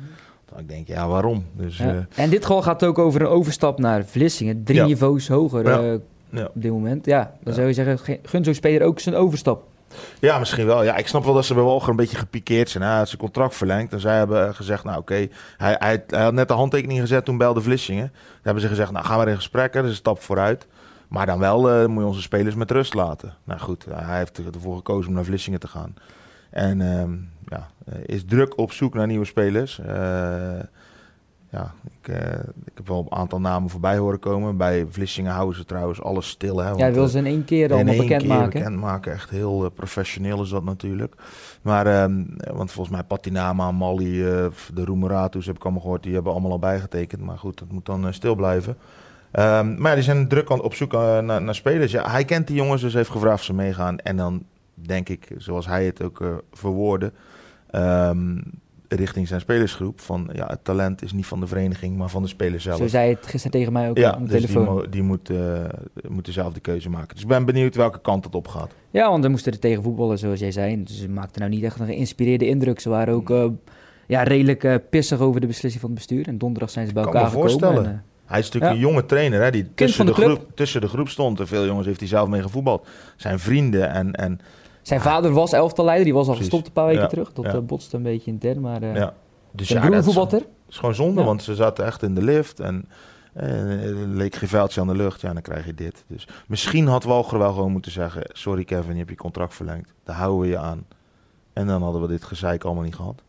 Dan 0.54 0.66
denk 0.66 0.80
ik, 0.80 0.94
ja, 0.94 1.08
waarom? 1.08 1.44
Dus 1.52 1.76
Ja. 1.76 2.06
eh, 2.14 2.24
En 2.24 2.30
dit 2.30 2.44
geval 2.46 2.62
gaat 2.62 2.84
ook 2.84 2.98
over 2.98 3.20
een 3.20 3.26
overstap 3.26 3.78
naar 3.78 4.04
Vlissingen. 4.04 4.64
Drie 4.64 4.78
Ja. 4.78 4.86
niveaus 4.86 5.28
hoger 5.28 5.64
Ja. 5.68 5.78
eh, 5.80 5.98
ja. 6.30 6.44
op 6.44 6.50
dit 6.62 6.70
moment. 6.70 7.06
Ja, 7.06 7.22
dan 7.22 7.32
Ja. 7.44 7.52
zou 7.52 7.66
je 7.66 7.72
zeggen, 7.72 7.98
ge- 7.98 8.20
gun 8.22 8.44
zo'n 8.44 8.54
speler 8.54 8.86
ook 8.86 9.00
zijn 9.00 9.14
overstap. 9.14 9.62
Ja, 10.20 10.38
misschien 10.38 10.66
wel. 10.66 10.82
Ja, 10.84 10.96
ik 10.96 11.06
snap 11.08 11.24
wel 11.24 11.34
dat 11.34 11.44
ze 11.44 11.54
bij 11.54 11.62
Walger 11.62 11.88
een 11.90 11.96
beetje 11.96 12.16
gepikeerd 12.16 12.70
zijn. 12.70 12.84
Hij 12.84 12.96
had 12.96 13.08
zijn 13.08 13.20
contract 13.20 13.54
verlengd 13.56 13.92
en 13.92 14.00
zij 14.00 14.16
hebben 14.16 14.54
gezegd, 14.54 14.84
nou 14.84 14.98
oké, 14.98 15.14
hij, 15.56 15.76
hij, 15.78 16.04
hij 16.06 16.22
had 16.22 16.32
net 16.32 16.48
de 16.48 16.54
handtekening 16.54 17.00
gezet 17.00 17.24
toen 17.24 17.38
belde 17.38 17.60
Vlissingen. 17.60 18.06
Toen 18.12 18.40
hebben 18.42 18.62
ze 18.62 18.68
gezegd, 18.68 18.90
nou 18.92 19.04
gaan 19.04 19.24
we 19.24 19.30
in 19.30 19.36
gesprek, 19.36 19.72
hè, 19.74 19.80
dat 19.80 19.84
is 19.84 19.90
een 19.90 19.96
stap 19.96 20.22
vooruit. 20.22 20.66
Maar 21.08 21.26
dan 21.26 21.38
wel 21.38 21.70
eh, 21.70 21.86
moet 21.86 22.02
je 22.02 22.08
onze 22.08 22.22
spelers 22.22 22.54
met 22.54 22.70
rust 22.70 22.94
laten. 22.94 23.34
Nou 23.44 23.60
goed, 23.60 23.84
hij 23.90 24.18
heeft 24.18 24.38
ervoor 24.54 24.76
gekozen 24.76 25.08
om 25.08 25.14
naar 25.14 25.24
Vlissingen 25.24 25.60
te 25.60 25.68
gaan. 25.68 25.94
En 26.50 26.80
ehm, 26.80 27.12
ja, 27.46 27.68
eh, 27.84 28.16
is 28.16 28.24
druk 28.24 28.58
op 28.58 28.72
zoek 28.72 28.94
naar 28.94 29.06
nieuwe 29.06 29.24
spelers. 29.24 29.78
Eh, 29.78 30.60
ja, 31.50 31.72
ik, 31.84 32.14
ik 32.64 32.72
heb 32.74 32.88
wel 32.88 33.06
een 33.10 33.18
aantal 33.18 33.40
namen 33.40 33.70
voorbij 33.70 33.98
horen 33.98 34.18
komen. 34.18 34.56
Bij 34.56 34.86
Vlissingen 34.90 35.32
houden 35.32 35.56
ze 35.56 35.64
trouwens 35.64 36.02
alles 36.02 36.28
stil. 36.28 36.58
Hè, 36.58 36.68
Ja, 36.68 36.76
want, 36.76 36.94
wil 36.94 37.08
ze 37.08 37.18
in 37.18 37.26
één 37.26 37.44
keer 37.44 37.70
één 37.70 37.84
bekendmaken. 37.84 38.48
keer 38.48 38.60
bekendmaken. 38.60 39.12
Echt 39.12 39.30
heel 39.30 39.70
professioneel 39.70 40.42
is 40.42 40.48
dat 40.48 40.64
natuurlijk. 40.64 41.14
Maar, 41.62 41.86
ehm, 41.86 42.24
want 42.54 42.72
volgens 42.72 42.96
mij 42.96 43.04
Patinama, 43.04 43.72
Mali, 43.72 44.18
de 44.74 44.84
Roemeratus 44.84 45.46
heb 45.46 45.56
ik 45.56 45.62
allemaal 45.62 45.82
gehoord. 45.82 46.02
Die 46.02 46.14
hebben 46.14 46.32
allemaal 46.32 46.50
al 46.50 46.58
bijgetekend. 46.58 47.22
Maar 47.22 47.38
goed, 47.38 47.58
dat 47.58 47.72
moet 47.72 47.86
dan 47.86 48.14
stil 48.14 48.34
blijven. 48.34 48.76
Ehm, 49.32 49.74
maar 49.80 49.88
ja, 49.90 49.94
die 49.94 50.04
zijn 50.04 50.28
druk 50.28 50.50
aan, 50.50 50.62
op 50.62 50.74
zoek 50.74 50.92
eh, 50.94 51.18
naar, 51.18 51.42
naar 51.42 51.54
spelers. 51.54 51.92
Ja, 51.92 52.10
hij 52.10 52.24
kent 52.24 52.46
die 52.46 52.56
jongens, 52.56 52.82
dus 52.82 52.94
heeft 52.94 53.10
gevraagd 53.10 53.38
of 53.38 53.44
ze 53.44 53.54
meegaan. 53.54 53.98
En 53.98 54.16
dan 54.16 54.42
denk 54.74 55.08
ik, 55.08 55.28
zoals 55.36 55.66
hij 55.66 55.84
het 55.84 56.02
ook 56.02 56.20
eh 56.20 56.28
verwoordde... 56.52 57.12
ehm, 57.70 58.36
richting 58.90 59.28
zijn 59.28 59.40
spelersgroep 59.40 60.00
van 60.00 60.30
ja, 60.32 60.46
het 60.46 60.64
talent 60.64 61.02
is 61.02 61.12
niet 61.12 61.26
van 61.26 61.40
de 61.40 61.46
vereniging, 61.46 61.96
maar 61.96 62.08
van 62.08 62.22
de 62.22 62.28
speler 62.28 62.60
zelf. 62.60 62.76
Zo 62.78 62.86
zei 62.86 63.10
het 63.14 63.26
gisteren 63.26 63.50
tegen 63.50 63.72
mij 63.72 63.88
ook 63.90 63.96
ja, 63.98 64.14
aan 64.14 64.24
de 64.24 64.28
dus 64.30 64.40
die, 64.40 64.48
telefoon. 64.52 64.74
mo- 64.74 64.88
die 64.88 65.02
moet, 65.02 65.30
eh, 65.30 65.64
moet 66.08 66.28
zelf 66.30 66.52
de 66.52 66.60
keuze 66.60 66.90
maken. 66.90 67.14
Dus 67.14 67.22
ik 67.22 67.28
ben 67.28 67.44
benieuwd 67.44 67.74
welke 67.74 68.00
kant 68.00 68.24
het 68.24 68.34
op 68.34 68.48
gaat. 68.48 68.70
Ja, 68.90 69.10
want 69.10 69.22
dan 69.22 69.30
moesten 69.30 69.52
er 69.52 69.58
tegen 69.58 69.82
voetballen, 69.82 70.18
zoals 70.18 70.40
jij 70.40 70.50
zei. 70.52 70.82
Dus 70.84 70.98
ze 71.00 71.08
maakten 71.08 71.40
nou 71.40 71.52
niet 71.54 71.62
echt 71.64 71.80
een 71.80 71.86
geïnspireerde 71.86 72.46
indruk. 72.46 72.80
Ze 72.80 72.88
waren 72.88 73.14
ook 73.14 73.30
eh, 73.30 73.46
ja, 74.06 74.22
redelijk 74.22 74.64
eh, 74.64 74.74
pissig 74.90 75.20
over 75.20 75.40
de 75.40 75.46
beslissing 75.46 75.80
van 75.82 75.90
het 75.90 75.98
bestuur. 75.98 76.28
En 76.28 76.38
donderdag 76.38 76.70
zijn 76.70 76.86
ze 76.86 76.92
bij 76.92 77.02
Kan 77.02 77.12
elkaar 77.12 77.28
me 77.28 77.34
gekomen. 77.36 77.50
voorstellen. 77.60 77.84
En, 77.86 77.92
eh, 77.92 77.98
Hij 78.28 78.38
is 78.38 78.44
natuurlijk 78.44 78.72
Ja. 78.72 78.78
een 78.78 78.86
jonge 78.88 79.06
trainer 79.06 79.42
hè, 79.42 79.50
die 79.50 79.74
tussen 79.74 80.06
de, 80.06 80.12
groep, 80.14 80.46
tussen 80.54 80.80
de 80.80 80.88
groep 80.88 81.08
stond. 81.08 81.40
En 81.40 81.46
veel 81.46 81.66
jongens 81.66 81.86
heeft 81.86 82.00
hij 82.00 82.08
zelf 82.08 82.28
mee 82.28 82.42
gevoetbald. 82.42 82.86
Zijn 83.16 83.38
vrienden 83.38 83.90
en, 83.90 84.12
en 84.12 84.40
zijn 84.82 85.00
vader 85.00 85.32
was 85.32 85.52
elftalleider, 85.52 86.04
die 86.04 86.14
was 86.14 86.26
al 86.26 86.32
Precies. 86.34 86.48
gestopt 86.50 86.66
een 86.66 86.72
paar 86.72 86.86
weken 86.86 87.02
Ja, 87.02 87.08
terug. 87.08 87.32
Dat 87.32 87.44
ja. 87.44 87.52
eh, 87.52 87.58
botste 87.58 87.96
een 87.96 88.02
beetje 88.02 88.30
intern, 88.30 88.60
maar 88.60 88.82
eh, 88.82 88.94
ja. 88.94 89.14
Dus 89.52 89.68
ja, 89.68 89.88
dat 89.88 90.06
is, 90.68 90.76
gewoon 90.76 90.94
zonde, 90.94 91.22
want 91.22 91.42
ze 91.42 91.54
zaten 91.54 91.84
echt 91.84 92.02
in 92.02 92.14
de 92.14 92.22
lift 92.22 92.60
en 92.60 92.88
eh, 93.32 93.84
er 93.88 93.94
leek 93.94 94.34
geen 94.34 94.48
veldje 94.48 94.80
aan 94.80 94.86
de 94.86 94.94
lucht. 94.94 95.20
Ja, 95.20 95.32
dan 95.32 95.42
krijg 95.42 95.66
je 95.66 95.74
dit. 95.74 96.04
Dus 96.06 96.28
misschien 96.46 96.86
had 96.86 97.04
Walger 97.04 97.38
wel 97.38 97.52
gewoon 97.52 97.72
moeten 97.72 97.92
zeggen, 97.92 98.22
sorry 98.32 98.64
Kevin, 98.64 98.92
je 98.92 98.98
hebt 98.98 99.10
je 99.10 99.16
contract 99.16 99.54
verlengd. 99.54 99.92
Daar 100.04 100.16
houden 100.16 100.40
we 100.40 100.46
je 100.46 100.58
aan. 100.58 100.86
En 101.52 101.66
dan 101.66 101.82
hadden 101.82 102.00
we 102.02 102.08
dit 102.08 102.24
gezeik 102.24 102.64
allemaal 102.64 102.84
niet 102.84 102.94
gehad. 102.94 103.22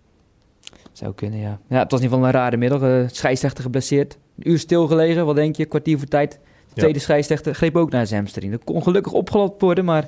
Zou 0.99 1.13
kunnen, 1.13 1.39
ja. 1.39 1.59
Ja, 1.69 1.79
het 1.79 1.91
was 1.91 1.99
in 1.99 2.05
ieder 2.05 2.17
geval 2.17 2.25
een 2.33 2.39
rare 2.41 2.57
middag. 2.57 2.81
Uh, 2.81 3.03
scheidsrechter 3.11 3.63
geblesseerd. 3.63 4.17
Een 4.39 4.51
uur 4.51 4.59
stilgelegen, 4.59 5.25
wat 5.25 5.35
denk 5.35 5.55
je? 5.55 5.65
Kwartier 5.65 5.97
voor 5.97 6.07
tijd. 6.07 6.31
De 6.31 6.37
Ja. 6.73 6.81
tweede 6.81 6.99
scheidsrechter 6.99 7.55
greep 7.55 7.75
ook 7.75 7.91
naar 7.91 8.07
zijn 8.07 8.19
hamstring. 8.19 8.51
Dat 8.51 8.63
kon 8.63 8.83
gelukkig 8.83 9.11
opgelapt 9.11 9.61
worden, 9.61 9.85
maar... 9.85 10.07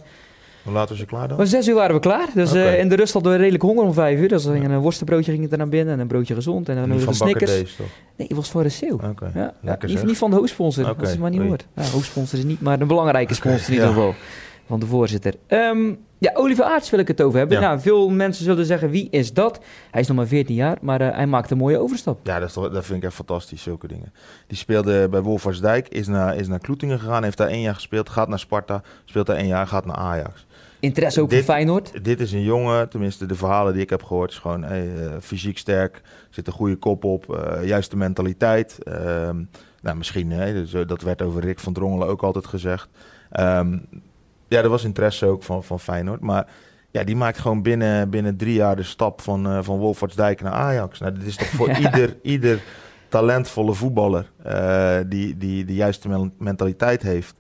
Hoe 0.64 0.74
laat 0.74 0.90
was 0.90 0.98
je 0.98 1.06
klaar 1.06 1.28
dan? 1.28 1.40
Om 1.40 1.46
zes 1.46 1.68
uur 1.68 1.76
waren 1.76 1.96
we 1.96 2.02
klaar. 2.02 2.28
Dus 2.34 2.54
eh, 2.54 2.80
in 2.80 2.90
de 2.90 2.96
rust 2.96 3.14
hadden 3.14 3.32
we 3.32 3.38
redelijk 3.38 3.64
honger 3.64 3.84
om 3.84 3.94
vijf 3.94 4.20
uur. 4.20 4.28
Dus 4.28 4.46
ging 4.46 4.70
een 4.70 4.80
worstenbroodje 4.80 5.32
ging 5.32 5.52
er 5.52 5.58
naar 5.58 5.70
binnen 5.70 5.94
en 5.94 6.00
een 6.00 6.08
broodje 6.08 6.34
gezond. 6.34 6.70
En 6.70 6.76
dan 6.76 6.90
Niet 6.90 7.06
nog 7.06 7.16
van 7.16 7.28
een 7.28 7.36
Snickers. 7.38 7.76
toch? 7.76 7.88
Nee, 8.16 8.28
het 8.28 8.38
was 8.38 8.50
voor 8.50 8.64
de 8.64 8.70
sale. 8.70 9.00
Ja, 9.34 9.54
ja, 9.62 9.78
niet, 9.86 10.04
niet 10.04 10.18
van 10.18 10.30
de 10.30 10.36
hoofdsponsor, 10.36 10.84
dat 10.84 11.02
is 11.02 11.18
maar 11.18 11.30
niet 11.30 11.42
hoort. 11.42 11.68
Ja, 11.76 11.84
hoofdsponsor 11.84 12.40
is 12.40 12.46
niet, 12.46 12.62
maar 12.62 12.82
een 12.82 12.88
belangrijke 12.88 13.34
sponsor 13.34 13.68
in 13.68 13.74
ieder 13.74 13.88
ja. 13.88 13.94
geval. 13.94 14.14
Van 14.68 14.80
de 14.80 14.86
voorzitter. 14.86 15.34
Ehm, 15.48 15.94
ja, 16.18 16.32
Oliver 16.34 16.64
Aarts 16.64 16.90
wil 16.90 17.00
ik 17.00 17.08
het 17.08 17.22
over 17.22 17.40
hebben. 17.40 17.60
Ja. 17.60 17.68
Nou, 17.68 17.80
veel 17.80 18.10
mensen 18.10 18.44
zullen 18.44 18.66
zeggen, 18.66 18.90
wie 18.90 19.08
is 19.10 19.34
dat? 19.34 19.60
Hij 19.92 20.02
is 20.02 20.08
nog 20.08 20.18
maar 20.18 20.28
14 20.28 20.56
jaar, 20.56 20.78
maar 20.82 21.02
eh, 21.02 21.16
hij 21.16 21.28
maakt 21.28 21.52
een 21.52 21.58
mooie 21.58 21.78
overstap. 21.78 22.20
Ja, 22.24 22.40
dat, 22.40 22.48
is 22.48 22.54
toch, 22.54 22.70
dat 22.70 22.86
vind 22.86 22.98
ik 22.98 23.04
echt 23.04 23.14
fantastisch, 23.14 23.62
zulke 23.62 23.88
dingen. 23.88 24.14
Die 24.48 24.58
speelde 24.58 25.10
bij 25.10 25.22
Wolfersdijk, 25.22 25.88
is 25.88 26.08
naar, 26.08 26.36
is 26.36 26.48
naar 26.48 26.60
Kloetingen 26.60 27.00
gegaan, 27.00 27.24
heeft 27.24 27.38
daar 27.38 27.48
één 27.48 27.62
jaar 27.62 27.74
gespeeld, 27.74 28.10
gaat 28.10 28.28
naar 28.28 28.40
Sparta, 28.40 28.82
speelt 29.06 29.26
daar 29.26 29.36
één 29.36 29.48
jaar, 29.48 29.68
gaat 29.68 29.86
naar 29.86 29.96
Ajax. 29.96 30.46
Interesse 30.80 31.22
ook 31.22 31.30
Dit- 31.30 31.38
voor 31.44 31.54
Feyenoord. 31.54 32.04
Dit 32.04 32.20
is 32.20 32.32
een 32.32 32.44
jongen, 32.44 32.90
tenminste 32.90 33.26
de 33.26 33.36
verhalen 33.36 33.74
die 33.74 33.82
ik 33.82 33.90
heb 33.90 34.04
gehoord, 34.04 34.32
is 34.32 34.38
gewoon 34.38 34.64
hey, 34.64 34.96
eh, 34.96 35.12
fysiek 35.20 35.58
sterk, 35.58 36.02
zit 36.30 36.48
een 36.48 36.54
goede 36.54 36.76
kop 36.76 37.04
op, 37.04 37.36
eh, 37.36 37.68
juiste 37.68 37.98
mentaliteit. 37.98 38.84
Ehm, 38.84 39.44
nou, 39.82 39.98
misschien, 39.98 40.30
dus, 40.30 40.72
dat 40.72 41.02
werd 41.02 41.22
over 41.22 41.42
Rick 41.42 41.60
van 41.60 41.74
Drongelen 41.74 42.08
ook 42.08 42.22
altijd 42.24 42.46
gezegd. 42.48 42.90
Ehm, 43.32 43.78
ja, 44.52 44.62
er 44.62 44.70
was 44.70 44.84
interesse 44.84 45.26
ook 45.26 45.44
van, 45.44 45.64
van 45.64 45.80
Feyenoord, 45.80 46.22
maar 46.22 46.48
ja, 46.90 47.04
die 47.04 47.16
maakt 47.16 47.40
gewoon 47.40 47.62
binnen, 47.62 48.10
binnen 48.10 48.38
drie 48.38 48.54
jaar 48.54 48.76
de 48.76 48.84
stap 48.84 49.22
van, 49.22 49.48
eh 49.48 49.60
van 49.62 49.78
Wolfertsdijk 49.78 50.42
naar 50.42 50.52
Ajax. 50.54 51.00
Nou, 51.00 51.14
dit 51.14 51.26
is 51.26 51.36
toch 51.36 51.48
voor 51.48 51.70
Ja. 51.70 51.78
ieder, 51.86 52.18
ieder 52.22 52.60
talentvolle 53.10 53.74
voetballer 53.74 54.32
eh, 54.44 54.98
die, 55.08 55.38
die 55.38 55.66
de 55.66 55.74
juiste 55.74 56.08
men- 56.10 56.34
mentaliteit 56.38 57.02
heeft. 57.02 57.36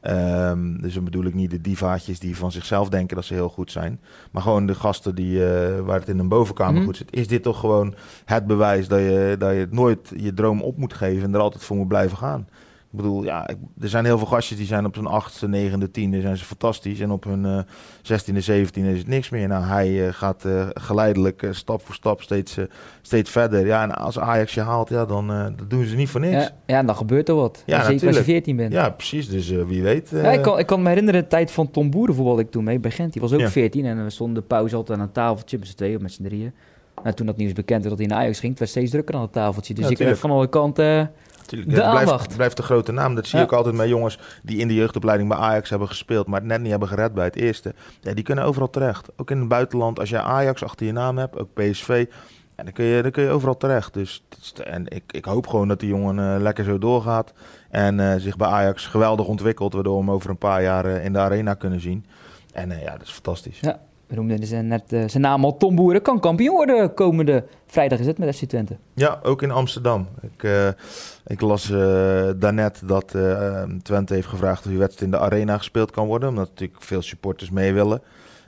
Ehm, 0.00 0.80
dus 0.80 0.94
dan 0.94 1.04
bedoel 1.04 1.24
ik 1.24 1.34
niet 1.34 1.50
de 1.50 1.60
divaatjes 1.60 2.18
die 2.18 2.36
van 2.36 2.52
zichzelf 2.52 2.88
denken 2.88 3.16
dat 3.16 3.24
ze 3.24 3.34
heel 3.34 3.48
goed 3.48 3.70
zijn. 3.70 4.00
Maar 4.30 4.42
gewoon 4.42 4.66
de 4.66 4.74
gasten 4.74 5.14
die, 5.14 5.46
eh, 5.46 5.80
waar 5.80 5.98
het 6.00 6.08
in 6.08 6.18
een 6.18 6.28
bovenkamer 6.28 6.74
Mhm. 6.74 6.84
goed 6.84 6.96
zit. 6.96 7.12
Is 7.12 7.28
dit 7.28 7.42
toch 7.42 7.60
gewoon 7.60 7.94
het 8.24 8.46
bewijs 8.46 8.88
dat 8.88 8.98
je, 8.98 9.36
dat 9.38 9.52
je 9.52 9.66
nooit 9.70 10.12
je 10.16 10.34
droom 10.34 10.62
op 10.62 10.76
moet 10.78 10.94
geven 10.94 11.22
en 11.24 11.34
er 11.34 11.40
altijd 11.40 11.64
voor 11.64 11.76
moet 11.76 11.88
blijven 11.88 12.16
gaan? 12.16 12.48
Ik 12.94 13.00
bedoel, 13.00 13.24
ja, 13.24 13.48
er 13.80 13.88
zijn 13.88 14.04
heel 14.04 14.18
veel 14.18 14.26
gastjes 14.26 14.58
die 14.58 14.66
zijn 14.66 14.84
op 14.84 14.94
hun 14.94 15.06
achtste, 15.06 15.48
negende, 15.48 15.90
tiende 15.90 16.20
zijn 16.20 16.36
ze 16.36 16.44
fantastisch. 16.44 17.00
En 17.00 17.10
op 17.10 17.24
hun 17.24 17.44
eh, 17.44 17.58
zestiende, 18.02 18.40
zeventiende 18.40 18.92
is 18.92 18.98
het 18.98 19.06
niks 19.06 19.30
meer. 19.30 19.48
Nou, 19.48 19.64
hij 19.64 20.06
eh, 20.06 20.12
gaat 20.12 20.44
eh, 20.44 20.66
geleidelijk 20.74 21.48
stap 21.50 21.82
voor 21.84 21.94
stap 21.94 22.22
steeds, 22.22 22.58
steeds 23.02 23.30
verder. 23.30 23.66
Ja, 23.66 23.82
en 23.82 23.94
als 23.94 24.18
Ajax 24.18 24.54
je 24.54 24.60
haalt, 24.60 24.88
ja, 24.88 25.04
dan 25.04 25.26
dat 25.56 25.70
doen 25.70 25.84
ze 25.84 25.96
niet 25.96 26.08
voor 26.08 26.20
niks. 26.20 26.42
Ja, 26.42 26.50
ja, 26.66 26.82
dan 26.82 26.96
gebeurt 26.96 27.28
er 27.28 27.34
wat. 27.34 27.62
Ja, 27.66 27.84
Zeker 27.84 28.06
als 28.06 28.16
je. 28.16 28.22
14 28.22 28.56
bent. 28.56 28.72
Ja, 28.72 28.90
precies. 28.90 29.28
Dus 29.28 29.48
wie 29.48 29.82
weet. 29.82 30.10
Ja, 30.10 30.30
ik, 30.30 30.42
kan, 30.42 30.58
ik 30.58 30.66
kan 30.66 30.82
me 30.82 30.88
herinneren, 30.88 31.22
de 31.22 31.28
tijd 31.28 31.50
van 31.50 31.70
Tom 31.70 31.90
Boeren 31.90 32.14
voetbalde 32.14 32.42
ik 32.42 32.50
toen 32.50 32.64
mee 32.64 32.78
bij 32.78 32.90
Gent. 32.90 33.12
Die 33.12 33.22
was 33.22 33.32
ook. 33.32 33.48
14 33.48 33.84
en 33.84 34.04
we 34.04 34.10
stonden 34.10 34.34
de 34.34 34.42
pauze 34.42 34.76
altijd 34.76 34.98
aan 34.98 35.04
een 35.04 35.12
tafeltje 35.12 35.58
met 35.58 35.68
z'n 35.68 35.74
tweeën 35.74 35.96
of 35.96 36.02
met 36.02 36.12
z'n 36.12 36.22
drieën. 36.22 36.52
En 37.02 37.14
toen 37.14 37.26
dat 37.26 37.36
nieuws 37.36 37.52
bekend 37.52 37.84
werd 37.84 37.96
dat 37.96 37.98
hij 37.98 38.06
naar 38.06 38.18
Ajax 38.18 38.38
ging, 38.38 38.50
het 38.50 38.58
werd 38.58 38.70
steeds 38.70 38.90
drukker 38.90 39.14
aan 39.14 39.20
het 39.20 39.32
tafeltje. 39.32 39.74
Dus 39.74 39.88
ik 39.88 39.96
tuurlijk. 39.96 40.18
van 40.18 40.30
alle 40.30 40.48
kanten... 40.48 41.10
De 41.48 41.56
het 41.56 41.90
blijft, 42.04 42.36
blijft 42.36 42.58
een 42.58 42.64
grote 42.64 42.92
naam. 42.92 43.14
Dat 43.14 43.26
zie 43.26 43.38
Ja. 43.38 43.44
ook 43.44 43.52
altijd 43.52 43.74
met 43.74 43.88
jongens 43.88 44.18
die 44.42 44.58
in 44.58 44.68
de 44.68 44.74
jeugdopleiding 44.74 45.28
bij 45.28 45.38
Ajax 45.38 45.70
hebben 45.70 45.88
gespeeld, 45.88 46.26
maar 46.26 46.40
het 46.40 46.48
net 46.48 46.60
niet 46.60 46.70
hebben 46.70 46.88
gered 46.88 47.14
bij 47.14 47.24
het 47.24 47.36
eerste. 47.36 47.74
Ja, 48.00 48.14
die 48.14 48.24
kunnen 48.24 48.44
overal 48.44 48.70
terecht. 48.70 49.08
Ook 49.16 49.30
in 49.30 49.38
het 49.38 49.48
buitenland, 49.48 49.98
als 49.98 50.08
jij 50.08 50.20
Ajax 50.20 50.64
achter 50.64 50.86
je 50.86 50.92
naam 50.92 51.18
hebt, 51.18 51.38
ook 51.38 51.48
PSV, 51.54 52.06
ja, 52.56 52.62
dan, 52.64 52.72
kun 52.72 52.84
je, 52.84 53.02
dan 53.02 53.10
kun 53.10 53.22
je 53.22 53.30
overal 53.30 53.56
terecht. 53.56 53.94
Dus, 53.94 54.24
dat 54.28 54.66
en 54.66 54.86
ik, 54.88 55.02
ik 55.06 55.24
hoop 55.24 55.46
gewoon 55.46 55.68
dat 55.68 55.80
die 55.80 55.88
jongen 55.88 56.34
eh, 56.34 56.40
lekker 56.40 56.64
zo 56.64 56.78
doorgaat 56.78 57.32
en 57.70 58.00
eh, 58.00 58.20
zich 58.20 58.36
bij 58.36 58.48
Ajax 58.48 58.86
geweldig 58.86 59.26
ontwikkelt, 59.26 59.72
waardoor 59.72 59.94
we 59.94 60.00
hem 60.04 60.10
over 60.10 60.30
een 60.30 60.38
paar 60.38 60.62
jaar 60.62 60.84
eh, 60.84 61.04
in 61.04 61.12
de 61.12 61.18
arena 61.18 61.54
kunnen 61.54 61.80
zien. 61.80 62.06
En 62.52 62.70
eh, 62.70 62.82
ja, 62.82 62.92
dat 62.92 63.02
is 63.02 63.10
fantastisch. 63.12 63.60
Ja, 63.60 63.78
we 64.06 64.14
noemden 64.14 64.40
dus, 64.40 64.50
eh, 64.50 64.60
net 64.60 64.92
eh, 64.92 65.02
zijn 65.08 65.22
naam 65.22 65.44
al, 65.44 65.56
Tom 65.56 65.74
Boeren. 65.74 66.02
Kan 66.02 66.20
kampioen 66.20 66.54
worden 66.54 66.94
komende 66.94 67.44
vrijdag 67.66 67.98
is 67.98 68.06
het 68.06 68.18
met 68.18 68.36
FC 68.36 68.44
Twente. 68.44 68.76
Ja, 68.94 69.18
ook 69.22 69.42
in 69.42 69.50
Amsterdam. 69.50 70.08
Ik, 70.22 70.42
eh, 70.42 70.68
ik 71.26 71.40
las 71.40 71.70
eh, 71.70 72.28
daarnet 72.36 72.82
dat 72.86 73.16
Twente 73.82 74.14
heeft 74.14 74.28
gevraagd 74.28 74.64
of 74.64 74.70
die 74.70 74.78
wedstrijd 74.78 75.12
in 75.12 75.18
de 75.18 75.24
arena 75.24 75.56
gespeeld 75.58 75.90
kan 75.90 76.06
worden. 76.06 76.28
Omdat 76.28 76.48
natuurlijk 76.48 76.82
veel 76.82 77.02
supporters 77.02 77.50
mee 77.50 77.72
willen. 77.72 78.02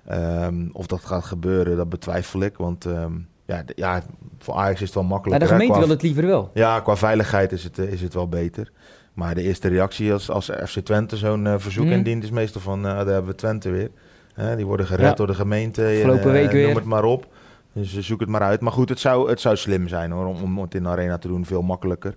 Ehm, 0.06 0.68
of 0.72 0.86
dat 0.86 1.00
gaat 1.04 1.24
gebeuren, 1.24 1.76
dat 1.76 1.88
betwijfel 1.88 2.40
ik. 2.40 2.56
Want 2.56 2.84
ehm, 2.84 3.12
ja, 3.46 3.62
ja, 3.74 4.02
voor 4.38 4.54
Ajax 4.54 4.74
is 4.80 4.86
het 4.86 4.94
wel 4.94 5.02
Maar 5.02 5.12
makkelijk. 5.12 5.40
de 5.40 5.46
gemeente 5.48 5.78
wil 5.78 5.88
het 5.88 6.02
liever 6.02 6.26
wel. 6.26 6.50
Ja, 6.54 6.80
qua 6.80 6.96
veiligheid 6.96 7.52
is 7.52 7.64
het, 7.64 7.78
is 7.78 8.00
het 8.00 8.14
wel 8.14 8.28
beter. 8.28 8.72
Maar 9.14 9.34
de 9.34 9.42
eerste 9.42 9.68
reactie 9.68 10.12
als, 10.12 10.30
als 10.30 10.50
FC 10.66 10.78
Twente 10.78 11.16
zo'n 11.16 11.54
verzoek 11.60 11.84
Mhm. 11.84 11.94
indient 11.94 12.22
is 12.24 12.30
meestal 12.30 12.60
van, 12.60 12.82
daar 12.82 12.96
hebben 12.96 13.26
we 13.26 13.34
Twente 13.34 13.70
weer. 13.70 13.90
Hè, 14.36 14.56
die 14.56 14.66
worden 14.66 14.86
gered 14.86 15.06
Ja. 15.06 15.14
door 15.14 15.26
de 15.26 15.34
gemeente. 15.34 15.84
en, 15.86 15.94
Afgelopen 15.94 16.24
eh, 16.24 16.30
week 16.32 16.50
weer. 16.50 16.66
Noem 16.66 16.76
het 16.76 16.84
maar 16.84 17.04
op. 17.04 17.26
Dus 17.72 17.96
eh, 17.96 18.02
zoek 18.02 18.20
het 18.20 18.28
maar 18.28 18.40
uit. 18.40 18.60
Maar 18.60 18.72
goed, 18.72 18.88
het 18.88 19.00
zou, 19.00 19.30
het 19.30 19.40
zou 19.40 19.56
slim 19.56 19.88
zijn 19.88 20.10
hoor, 20.10 20.26
om, 20.26 20.42
om 20.42 20.58
het 20.58 20.74
in 20.74 20.82
de 20.82 20.88
arena 20.88 21.18
te 21.18 21.28
doen. 21.28 21.44
Veel 21.46 21.62
makkelijker. 21.62 22.14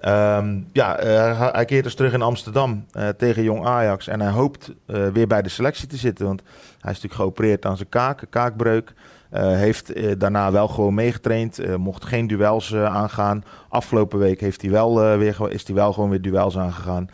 Ehm, 0.00 0.58
ja, 0.72 0.96
eh, 0.98 1.52
hij- 1.52 1.64
keert 1.64 1.84
dus 1.84 1.94
terug 1.94 2.12
in 2.12 2.22
Amsterdam 2.22 2.84
tegen 3.16 3.42
Jong 3.42 3.66
Ajax. 3.66 4.06
En 4.08 4.20
hij 4.20 4.30
hoopt 4.30 4.72
weer 4.86 5.26
bij 5.26 5.42
de 5.42 5.48
selectie 5.48 5.88
te 5.88 5.96
zitten. 5.96 6.26
Want 6.26 6.40
hij 6.80 6.90
is 6.92 7.00
natuurlijk 7.00 7.14
geopereerd 7.14 7.66
aan 7.66 7.76
zijn 7.76 7.88
kaak, 7.88 8.22
kaakbreuk. 8.30 8.92
Heeft 9.30 10.18
daarna 10.20 10.52
wel 10.52 10.68
gewoon 10.68 10.94
meegetraind. 10.94 11.76
mocht 11.76 12.04
geen 12.04 12.26
duels 12.26 12.74
aangaan. 12.74 13.44
Afgelopen 13.68 14.18
week 14.18 14.40
heeft 14.40 14.62
hij 14.62 14.70
wel, 14.70 15.16
weer, 15.18 15.36
is 15.52 15.66
hij 15.66 15.74
wel 15.74 15.92
gewoon 15.92 16.10
weer 16.10 16.22
duels 16.22 16.58
aangegaan. 16.58 17.08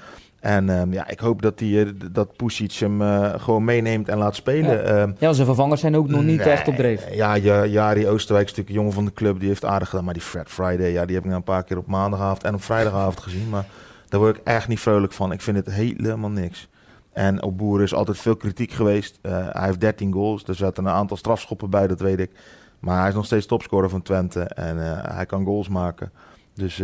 En 0.45 0.69
ehm, 0.71 0.93
ja, 0.93 1.09
ik 1.09 1.19
hoop 1.19 1.43
dat, 1.43 1.61
hij, 1.61 1.83
eh, 1.83 1.91
dat 2.13 2.37
Pusic 2.37 2.73
hem 2.73 3.03
eh, 3.03 3.35
gewoon 3.37 3.65
meeneemt 3.65 4.09
en 4.09 4.19
laat 4.19 4.35
spelen. 4.35 4.71
Ja. 4.71 4.83
Ehm, 4.83 5.13
Ja, 5.19 5.33
zijn 5.33 5.47
vervangers 5.47 5.81
zijn 5.81 5.97
ook 5.97 6.09
nog 6.09 6.23
niet 6.23 6.39
Nee, 6.39 6.51
echt 6.51 6.69
op 6.69 6.75
dreef. 6.75 7.15
Ja, 7.15 7.35
Ja, 7.35 7.67
Jari 7.67 8.09
Oosterwijk 8.09 8.45
is 8.45 8.51
natuurlijk 8.51 8.69
een 8.69 8.75
jongen 8.75 8.93
van 8.93 9.05
de 9.05 9.13
club. 9.13 9.39
Die 9.39 9.49
heeft 9.49 9.65
aardig 9.65 9.89
gedaan. 9.89 10.05
Maar 10.05 10.15
die 10.15 10.23
Fred 10.23 10.49
Friday, 10.49 10.91
ja, 10.93 11.05
die 11.05 11.15
heb 11.15 11.25
ik 11.25 11.31
nou 11.31 11.35
een 11.35 11.43
paar 11.43 11.65
keer 11.65 11.79
op 11.79 11.87
maandagavond 11.87 12.45
en 12.45 12.55
op 12.55 12.63
vrijdagavond 12.63 13.21
gezien. 13.21 13.49
Maar 13.49 13.65
daar 14.09 14.21
word 14.21 14.37
ik 14.37 14.43
echt 14.45 14.69
niet 14.69 14.81
vrolijk 14.81 15.13
van. 15.13 15.33
Ik 15.33 15.41
vind 15.41 15.57
het 15.57 15.71
helemaal 15.71 16.31
niks. 16.31 16.69
En 17.13 17.43
op 17.43 17.59
Boeren 17.59 17.85
is 17.85 17.95
altijd 17.95 18.19
veel 18.19 18.37
kritiek 18.37 18.73
geweest. 18.73 19.19
Eh, 19.23 19.49
hij 19.51 19.67
heeft 19.67 19.81
13 19.81 20.13
goals. 20.13 20.45
Er 20.45 20.55
zaten 20.55 20.85
een 20.85 20.93
aantal 20.93 21.17
strafschoppen 21.17 21.71
bij, 21.71 21.87
dat 21.87 22.01
weet 22.01 22.21
ik. 22.21 22.31
Maar 22.79 22.99
hij 22.99 23.09
is 23.09 23.15
nog 23.15 23.27
steeds 23.27 23.47
topscorer 23.47 23.91
van 23.91 24.03
Twente. 24.03 24.41
En 24.41 24.77
hij 25.15 25.27
kan 25.27 25.45
goals 25.45 25.69
maken. 25.69 26.13
Dus 26.55 26.83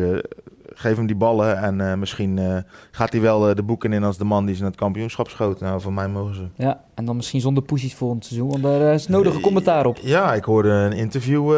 geef 0.81 0.97
hem 0.97 1.07
die 1.07 1.17
ballen. 1.17 1.57
En 1.59 1.81
eh, 1.81 1.95
misschien 1.95 2.39
eh, 2.39 2.57
gaat 2.91 3.13
hij 3.13 3.21
wel 3.21 3.49
eh, 3.49 3.55
de 3.55 3.63
boeken 3.63 3.93
in 3.93 4.05
als 4.05 4.19
de 4.19 4.25
man 4.25 4.47
die 4.47 4.55
ze 4.55 4.61
in 4.61 4.67
het 4.67 4.77
kampioenschap 4.77 5.29
schoot. 5.29 5.61
Nou, 5.61 5.81
van 5.81 5.95
mij 5.95 6.09
mogen 6.09 6.35
ze. 6.35 6.47
Ja, 6.55 6.81
en 6.95 7.05
dan 7.05 7.17
misschien 7.17 7.41
zonder 7.41 7.63
poesies 7.63 7.95
volgend 7.95 8.25
seizoen, 8.25 8.49
want 8.51 8.63
daar 8.63 8.95
is 8.95 9.07
nodige 9.07 9.41
commentaar 9.41 9.87
op. 9.87 9.97
Ja, 10.03 10.35
ik 10.35 10.45
hoorde 10.45 10.69
een 10.71 10.93
interview, 10.93 11.51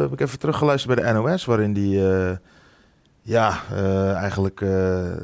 heb 0.00 0.12
ik 0.12 0.20
even 0.20 0.38
teruggeluisterd 0.38 0.94
bij 0.94 1.12
de 1.12 1.18
NOS, 1.18 1.44
waarin 1.44 1.72
die 1.72 2.00
ja, 3.22 3.58
eigenlijk 4.14 4.60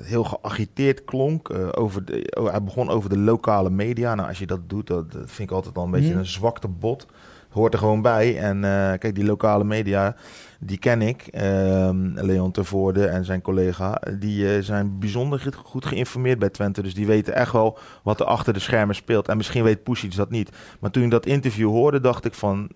heel 0.02 0.25
geagiteerd 0.25 1.04
klonk. 1.04 1.49
eh, 1.49 1.68
over 1.75 2.04
de, 2.04 2.47
hij 2.50 2.62
begon 2.62 2.88
over 2.88 3.11
de 3.11 3.18
lokale 3.18 3.70
media. 3.70 4.14
Nou, 4.14 4.28
als 4.28 4.38
je 4.38 4.47
dat 4.47 4.61
doet, 4.68 4.87
dat, 4.87 5.12
dat 5.12 5.23
vind 5.26 5.50
ik 5.50 5.54
altijd 5.56 5.76
al 5.76 5.85
een 5.85 5.90
beetje 5.90 6.11
Mhm. 6.11 6.18
een 6.18 6.26
zwakte 6.26 6.68
bot. 6.68 7.06
Hoort 7.50 7.73
er 7.73 7.78
gewoon 7.78 8.02
bij. 8.02 8.38
En 8.38 8.64
eh, 8.64 8.99
kijk, 8.99 9.14
die 9.14 9.25
lokale 9.25 9.64
media, 9.64 10.16
die 10.61 10.78
ken 10.78 11.02
ik. 11.02 11.26
Ehm, 11.26 12.12
Leon 12.14 12.50
Tervoorde 12.50 13.07
en 13.07 13.25
zijn 13.25 13.42
collega. 13.42 14.00
Die 14.19 14.54
eh, 14.54 14.62
zijn 14.62 14.99
bijzonder 14.99 15.52
goed- 15.64 15.87
geïnformeerd 15.87 16.38
bij 16.38 16.49
Twente. 16.49 16.83
Dus 16.83 16.95
die 16.95 17.07
weten 17.07 17.35
echt 17.35 17.52
wel 17.52 17.78
wat 18.02 18.21
er 18.21 18.26
achter 18.26 18.52
de 18.52 18.59
schermen 18.61 18.95
speelt. 18.95 19.28
En 19.28 19.37
misschien 19.37 19.62
weet 19.64 19.83
Pusic 19.83 20.14
dat 20.16 20.30
niet. 20.30 20.50
Maar 20.80 20.90
toen 20.90 21.02
ik 21.02 21.11
dat 21.11 21.26
interview 21.26 21.69
hoorde, 21.69 22.00
dacht 22.00 22.25
ik 22.25 22.35
van... 22.35 22.69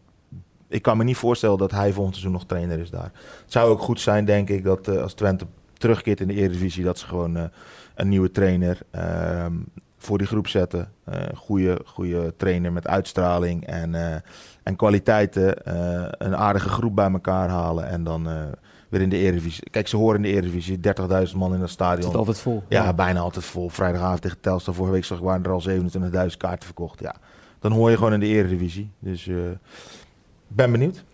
Ik 0.69 0.83
kan 0.83 0.97
me 0.97 1.05
niet 1.05 1.17
voorstellen 1.17 1.59
dat 1.59 1.71
hij 1.71 1.93
volgend 1.93 2.15
seizoen 2.15 2.35
nog 2.35 2.47
trainer 2.47 2.79
is 2.79 2.91
daar. 2.91 3.11
Het 3.43 3.53
zou 3.53 3.71
ook 3.71 3.81
goed 3.81 4.01
zijn, 4.01 4.25
denk 4.25 4.49
ik, 4.51 4.65
dat 4.65 4.89
eh, 4.89 5.03
als 5.03 5.15
Twente 5.15 5.47
terugkeert 5.73 6.21
in 6.21 6.29
de 6.29 6.35
Eredivisie... 6.35 6.85
dat 6.85 6.99
ze 6.99 7.07
gewoon 7.07 7.51
een 7.95 8.09
nieuwe 8.09 8.31
trainer 8.31 8.79
ehm, 8.91 9.53
voor 10.05 10.19
die 10.19 10.27
groep 10.27 10.49
zetten. 10.49 10.93
Eh 11.05 11.23
goede, 11.35 11.81
goede 11.85 12.35
trainer 12.37 12.73
met 12.73 12.87
uitstraling 12.87 13.67
en, 13.67 13.95
eh, 13.95 14.17
en 14.63 14.77
kwaliteiten. 14.77 15.65
eh, 15.65 16.09
een 16.19 16.37
aardige 16.37 16.69
groep 16.69 16.95
bij 16.95 17.11
elkaar 17.11 17.49
halen 17.49 17.89
en 17.89 18.05
dan... 18.05 18.29
weer 18.89 19.01
in 19.03 19.09
de 19.09 19.17
Eredivisie. 19.19 19.71
Kijk, 19.71 19.89
ze 19.89 19.97
horen 19.97 20.17
in 20.17 20.23
de 20.23 20.29
Eredivisie 20.29 20.79
30.000 20.81 21.37
man 21.37 21.47
in 21.49 21.53
het 21.53 21.63
Het 21.63 21.71
stadion. 21.71 22.03
zit 22.03 22.15
altijd 22.15 22.39
vol. 22.39 22.63
Ja, 22.69 22.93
bijna 22.93 23.21
altijd 23.21 23.45
vol. 23.45 23.69
Vrijdagavond 23.69 24.23
tegen 24.23 24.41
Telstar. 24.41 24.75
Vorige 24.75 24.93
week 24.95 25.05
zag 25.05 25.19
ik 25.19 25.25
waren 25.25 25.45
er 25.45 25.51
al 25.51 25.63
27.000 26.31 26.37
kaarten 26.37 26.65
verkocht. 26.65 27.01
Ja, 27.01 27.15
dan 27.59 27.73
hoor 27.73 27.91
je 27.91 27.97
gewoon 27.97 28.13
in 28.13 28.21
de 28.21 28.27
eredivisie. 28.27 28.91
Dus 28.99 29.31
ben 30.49 30.71
benieuwd. 30.73 31.05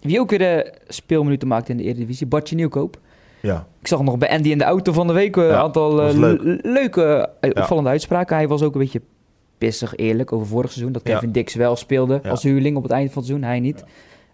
Wie 0.00 0.20
ook 0.20 0.30
weer 0.30 0.38
de 0.38 0.72
speelminuten 0.88 1.48
maakte 1.48 1.70
in 1.70 1.76
de 1.76 1.82
Eredivisie, 1.82 2.26
Bartje 2.26 2.54
Nieuwkoop. 2.56 2.98
Ja. 3.42 3.66
Ik 3.80 3.86
zag 3.86 4.02
nog 4.02 4.18
bij 4.18 4.30
Andy 4.30 4.50
in 4.50 4.58
de 4.58 4.64
auto 4.64 4.92
van 4.92 5.06
de 5.06 5.12
week 5.12 5.36
een 5.36 5.44
Ja, 5.44 5.56
aantal 5.56 6.02
eh, 6.02 6.14
leuk. 6.14 6.42
le- 6.42 6.58
leuke, 6.62 7.30
eh, 7.40 7.50
Ja. 7.52 7.60
opvallende 7.60 7.90
uitspraken. 7.90 8.36
Hij 8.36 8.48
was 8.48 8.62
ook 8.62 8.74
een 8.74 8.80
beetje 8.80 9.02
pissig 9.58 9.96
eerlijk 9.96 10.32
over 10.32 10.46
vorig 10.46 10.70
seizoen. 10.72 10.92
Dat. 10.92 11.02
Kevin 11.02 11.32
Dix 11.32 11.54
wel 11.54 11.76
speelde 11.76 12.20
als 12.28 12.42
huurling 12.42 12.76
op 12.76 12.82
het 12.82 12.92
eind 12.92 13.12
van 13.12 13.22
het 13.22 13.30
seizoen, 13.30 13.48
hij 13.48 13.60
niet. 13.60 13.84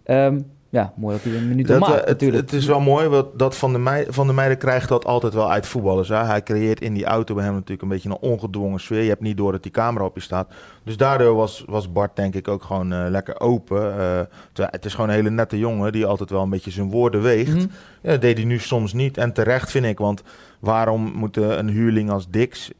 Ja, 0.05 0.33
ja 0.69 0.93
mooi 0.95 1.15
dat 1.15 1.23
hij 1.23 1.35
een 1.35 1.47
minuut 1.47 1.67
Dat, 1.67 1.79
maakt 1.79 1.91
eh, 1.91 1.99
het, 1.99 2.07
natuurlijk. 2.07 2.41
het 2.41 2.53
is 2.53 2.65
wel 2.65 2.79
mooi, 2.79 3.07
want 3.07 3.39
dat 3.39 3.57
van 3.57 3.73
de, 3.73 3.79
Mei, 3.79 4.05
van 4.09 4.27
de 4.27 4.33
Meijden 4.33 4.57
krijgt 4.57 4.89
dat 4.89 5.05
altijd 5.05 5.33
wel 5.33 5.51
uit 5.51 5.67
voetballers. 5.67 6.09
Hè? 6.09 6.23
Hij 6.23 6.43
creëert 6.43 6.81
in 6.81 6.93
die 6.93 7.05
auto 7.05 7.35
bij 7.35 7.43
hem 7.43 7.53
natuurlijk 7.53 7.81
een 7.81 7.87
beetje 7.87 8.09
een 8.09 8.17
ongedwongen 8.17 8.79
sfeer. 8.79 9.01
Je 9.01 9.09
hebt 9.09 9.21
niet 9.21 9.37
door 9.37 9.51
dat 9.51 9.63
die 9.63 9.71
camera 9.71 10.05
op 10.05 10.15
je 10.15 10.21
staat. 10.21 10.53
Dus 10.83 10.97
daardoor 10.97 11.35
was, 11.35 11.63
was 11.67 11.91
Bart 11.91 12.15
denk 12.15 12.35
ik 12.35 12.47
ook 12.47 12.63
gewoon 12.63 12.93
eh, 12.93 13.05
lekker 13.09 13.39
open. 13.39 13.99
Eh, 13.99 14.19
het 14.53 14.85
is 14.85 14.93
gewoon 14.93 15.09
een 15.09 15.15
hele 15.15 15.29
nette 15.29 15.57
jongen 15.57 15.91
die 15.91 16.05
altijd 16.05 16.29
wel 16.29 16.41
een 16.41 16.49
beetje 16.49 16.71
zijn 16.71 16.89
woorden 16.89 17.21
weegt. 17.21 17.55
Mhm. 17.55 17.67
Ja, 18.01 18.11
dat 18.11 18.21
deed 18.21 18.37
hij 18.37 18.45
nu 18.45 18.59
soms 18.59 18.93
niet. 18.93 19.17
En 19.17 19.33
terecht 19.33 19.71
vind 19.71 19.85
ik, 19.85 19.97
want 19.97 20.23
waarom 20.59 21.11
moet 21.15 21.37
een 21.37 21.69
huurling 21.69 22.11
als 22.11 22.29
Dix 22.29 22.71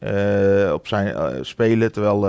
op 0.72 0.86
zijn 0.86 1.14
spelen? 1.44 1.92
Terwijl, 1.92 2.20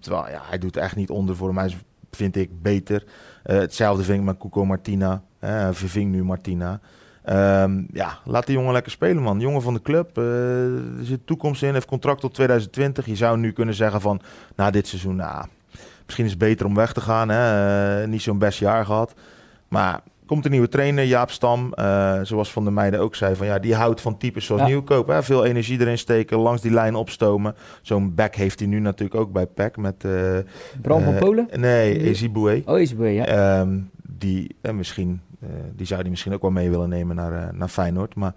terwijl 0.00 0.28
ja, 0.30 0.40
hij 0.42 0.58
doet 0.58 0.76
echt 0.76 0.96
niet 0.96 1.10
onder 1.10 1.36
voor 1.36 1.48
hem. 1.48 1.56
Hij 1.56 1.66
is, 1.66 1.76
vind 2.16 2.36
ik 2.36 2.62
beter. 2.62 3.04
Eh, 3.42 3.58
hetzelfde 3.58 4.04
vind 4.04 4.18
ik 4.18 4.24
met 4.24 4.38
Cuco 4.38 4.64
Martina. 4.64 5.22
Hij 5.38 5.72
verving 5.72 6.10
nu 6.10 6.24
Martina. 6.24 6.80
Ehm, 7.24 7.82
ja, 7.92 8.18
laat 8.24 8.46
die 8.46 8.56
jongen 8.56 8.72
lekker 8.72 8.92
spelen, 8.92 9.22
man. 9.22 9.40
Jongen 9.40 9.62
van 9.62 9.74
de 9.74 9.82
club. 9.82 10.18
eh, 10.18 10.64
er 10.98 11.04
zit 11.04 11.26
toekomst 11.26 11.62
in. 11.62 11.72
Heeft 11.72 11.86
contract 11.86 12.20
tot 12.20 12.34
2020. 12.34 13.06
Je 13.06 13.16
zou 13.16 13.38
nu 13.38 13.52
kunnen 13.52 13.74
zeggen 13.74 14.00
van, 14.00 14.20
na 14.56 14.70
dit 14.70 14.86
seizoen, 14.86 15.16
nou, 15.16 15.46
misschien 16.04 16.24
is 16.24 16.30
het 16.30 16.40
beter 16.40 16.66
om 16.66 16.74
weg 16.74 16.92
te 16.92 17.00
gaan. 17.00 17.28
Hè? 17.28 18.02
Eh, 18.02 18.08
niet 18.08 18.22
zo'n 18.22 18.38
best 18.38 18.58
jaar 18.58 18.84
gehad. 18.84 19.14
Maar 19.68 20.00
komt 20.26 20.44
een 20.44 20.50
nieuwe 20.50 20.68
trainer, 20.68 21.04
Jaap 21.04 21.30
Stam. 21.30 21.72
eh, 21.72 22.20
zoals 22.22 22.52
Van 22.52 22.64
der 22.64 22.72
Meijden 22.72 23.00
ook 23.00 23.14
zei, 23.14 23.34
van 23.36 23.46
ja, 23.46 23.58
die 23.58 23.74
houdt 23.74 24.00
van 24.00 24.16
types 24.18 24.44
zoals 24.44 24.60
Ja. 24.62 24.66
Nieuwkoop. 24.68 25.06
Hè? 25.06 25.22
Veel 25.22 25.44
energie 25.44 25.80
erin 25.80 25.98
steken, 25.98 26.38
langs 26.38 26.62
die 26.62 26.70
lijn 26.72 26.94
opstomen. 26.94 27.54
Zo'n 27.82 28.14
back 28.14 28.34
heeft 28.34 28.58
hij 28.58 28.68
nu 28.68 28.80
natuurlijk 28.80 29.20
ook 29.20 29.32
bij 29.32 29.46
PEC 29.46 29.76
met... 29.76 30.04
eh, 30.04 30.38
Bram 30.82 31.02
van 31.02 31.14
eh, 31.14 31.20
Polen? 31.20 31.48
Nee, 31.56 32.00
Eziboué. 32.00 32.62
Oh, 32.66 32.78
het 32.78 32.94
ja. 32.98 33.26
Ehm, 33.26 33.78
die, 34.08 34.56
misschien, 34.72 35.20
die 35.76 35.86
zou 35.86 36.00
die 36.02 36.10
misschien 36.10 36.32
ook 36.34 36.42
wel 36.42 36.50
mee 36.50 36.70
willen 36.70 36.88
nemen 36.88 37.16
naar, 37.16 37.54
naar 37.54 37.68
Feyenoord. 37.68 38.14
Maar 38.14 38.34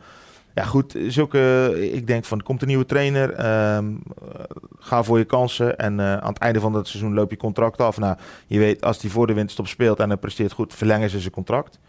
ja, 0.58 0.64
goed, 0.64 0.96
zulke, 1.08 1.74
ik 1.94 2.08
denk 2.08 2.26
van, 2.26 2.44
komt 2.44 2.62
een 2.62 2.68
nieuwe 2.68 2.86
trainer. 2.86 3.34
ehm, 3.34 3.86
eh, 3.88 4.44
ga 4.80 5.04
voor 5.04 5.18
je 5.18 5.24
kansen. 5.26 5.78
En 5.78 6.00
eh, 6.00 6.14
aan 6.18 6.30
het 6.34 6.38
einde 6.38 6.60
van 6.60 6.74
het 6.74 6.88
seizoen 6.88 7.14
loop 7.14 7.32
je 7.32 7.38
contract 7.38 7.82
af. 7.82 7.98
Nou, 7.98 8.18
je 8.48 8.60
weet, 8.60 8.82
als 8.84 9.02
hij 9.02 9.10
voor 9.12 9.28
de 9.28 9.34
winterstop 9.34 9.68
speelt 9.68 10.00
en 10.00 10.08
hij 10.08 10.18
presteert 10.18 10.52
goed, 10.52 10.74
verlengen 10.74 11.10
ze 11.10 11.20
zijn 11.20 11.34
contract. 11.34 11.80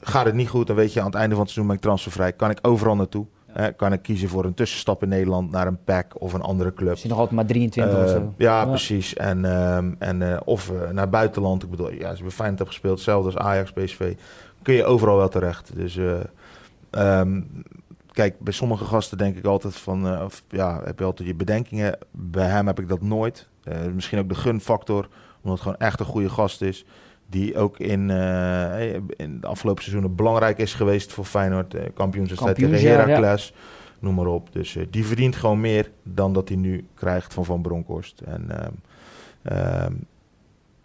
Gaat 0.00 0.24
het 0.24 0.34
niet 0.34 0.48
goed, 0.48 0.66
dan 0.66 0.76
weet 0.76 0.92
je 0.92 1.00
aan 1.00 1.06
het 1.06 1.14
einde 1.14 1.34
van 1.34 1.44
het 1.44 1.52
seizoen 1.52 1.66
ben 1.66 1.76
ik 1.76 1.82
transfervrij. 1.82 2.32
Kan 2.32 2.50
ik 2.50 2.58
overal 2.62 2.96
naartoe. 2.96 3.26
Hè, 3.46 3.72
kan 3.72 3.92
ik 3.92 4.02
kiezen 4.02 4.28
voor 4.28 4.44
een 4.44 4.54
tussenstap 4.54 5.02
in 5.02 5.08
Nederland 5.08 5.50
naar 5.50 5.66
een 5.66 5.84
PAC 5.84 6.20
of 6.20 6.32
een 6.32 6.40
andere 6.40 6.74
club. 6.74 6.92
Is 6.92 7.00
hij 7.00 7.10
nog 7.10 7.18
altijd 7.18 7.36
maar 7.36 7.46
23 7.46 7.94
of 7.98 8.04
Eh, 8.04 8.10
zo? 8.10 8.34
Ja, 8.36 8.60
Ja. 8.60 8.66
precies. 8.66 9.14
En, 9.14 9.44
ehm, 9.44 9.92
en, 9.98 10.42
of 10.46 10.72
naar 10.92 11.08
buitenland. 11.08 11.62
Ik 11.62 11.70
bedoel, 11.70 11.92
ja, 11.92 12.08
als 12.08 12.16
je 12.16 12.22
bij 12.22 12.32
Feyenoord 12.32 12.58
hebt 12.58 12.70
gespeeld, 12.70 12.94
hetzelfde 12.94 13.30
als 13.30 13.36
Ajax, 13.46 13.72
PSV, 13.72 14.14
kun 14.62 14.74
je 14.74 14.84
overal 14.84 15.16
wel 15.16 15.28
terecht. 15.28 15.70
Dus 15.74 15.96
eh, 15.96 16.12
ehm, 16.90 17.40
kijk, 18.18 18.40
bij 18.40 18.52
sommige 18.52 18.84
gasten 18.84 19.18
denk 19.18 19.36
ik 19.36 19.44
altijd 19.44 19.76
van, 19.76 20.08
eh, 20.08 20.24
of, 20.24 20.42
ja, 20.48 20.80
heb 20.84 20.98
je 20.98 21.04
altijd 21.04 21.28
je 21.28 21.34
bedenkingen. 21.34 21.98
Bij 22.10 22.46
hem 22.46 22.66
heb 22.66 22.80
ik 22.80 22.88
dat 22.88 23.02
nooit. 23.02 23.48
Eh, 23.64 23.86
misschien 23.94 24.18
ook 24.18 24.28
de 24.28 24.34
gunfactor, 24.34 25.08
omdat 25.42 25.52
het 25.52 25.60
gewoon 25.60 25.76
echt 25.76 26.00
een 26.00 26.06
goede 26.06 26.28
gast 26.28 26.62
is. 26.62 26.84
Die 27.26 27.56
ook 27.56 27.78
in, 27.78 28.10
eh, 28.10 28.94
in 28.94 29.40
de 29.40 29.46
afgelopen 29.46 29.82
seizoenen 29.82 30.16
belangrijk 30.16 30.58
is 30.58 30.74
geweest 30.74 31.12
voor 31.12 31.24
Feyenoord. 31.24 31.74
Eh, 31.74 31.84
kampioenswedstrijd 31.94 32.56
tegen 32.56 32.70
Kampioensjaar, 32.70 33.08
ja. 33.08 33.14
Heracles 33.14 33.54
noem 33.98 34.14
maar 34.14 34.26
op. 34.26 34.52
Dus 34.52 34.78
die 34.90 35.06
verdient 35.06 35.36
gewoon 35.36 35.60
meer 35.60 35.90
dan 36.02 36.32
dat 36.32 36.48
hij 36.48 36.56
nu 36.56 36.86
krijgt 36.94 37.34
van 37.34 37.44
Van 37.44 37.62
Bronckhorst. 37.62 38.20
En 38.20 38.60
ehm, 38.60 38.72
ehm, 39.42 39.92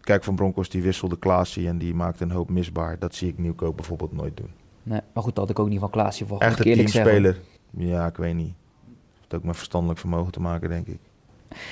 kijk, 0.02 0.24
Van 0.24 0.36
Bronckhorst 0.36 0.72
die 0.72 0.82
wisselde 0.82 1.18
Klaasie 1.18 1.68
en 1.68 1.78
die 1.78 1.94
maakte 1.94 2.24
een 2.24 2.32
hoop 2.32 2.50
misbaar. 2.50 3.00
Dat 3.00 3.16
zie 3.16 3.28
ik 3.28 3.38
Nieuwkoop 3.38 3.76
bijvoorbeeld 3.76 4.14
nooit 4.14 4.38
doen. 4.38 4.63
Nee, 4.84 5.02
maar 5.14 5.24
goed, 5.24 5.36
dat 5.36 5.48
had 5.48 5.50
ik 5.50 5.60
ook 5.60 5.70
niet 5.70 5.80
van 5.80 5.90
Klaasje 5.90 6.26
voor. 6.26 6.40
Echt 6.40 6.66
een 6.66 6.74
teamspeler. 6.74 7.40
Ja, 7.70 8.08
ik 8.08 8.18
weet 8.18 8.36
niet. 8.36 8.54
Heeft 9.20 9.34
ook 9.34 9.44
met 9.44 9.56
verstandelijk 9.56 10.00
vermogen 10.00 10.32
te 10.32 10.40
maken, 10.40 10.70
denk 10.70 10.88
ik. 10.88 11.00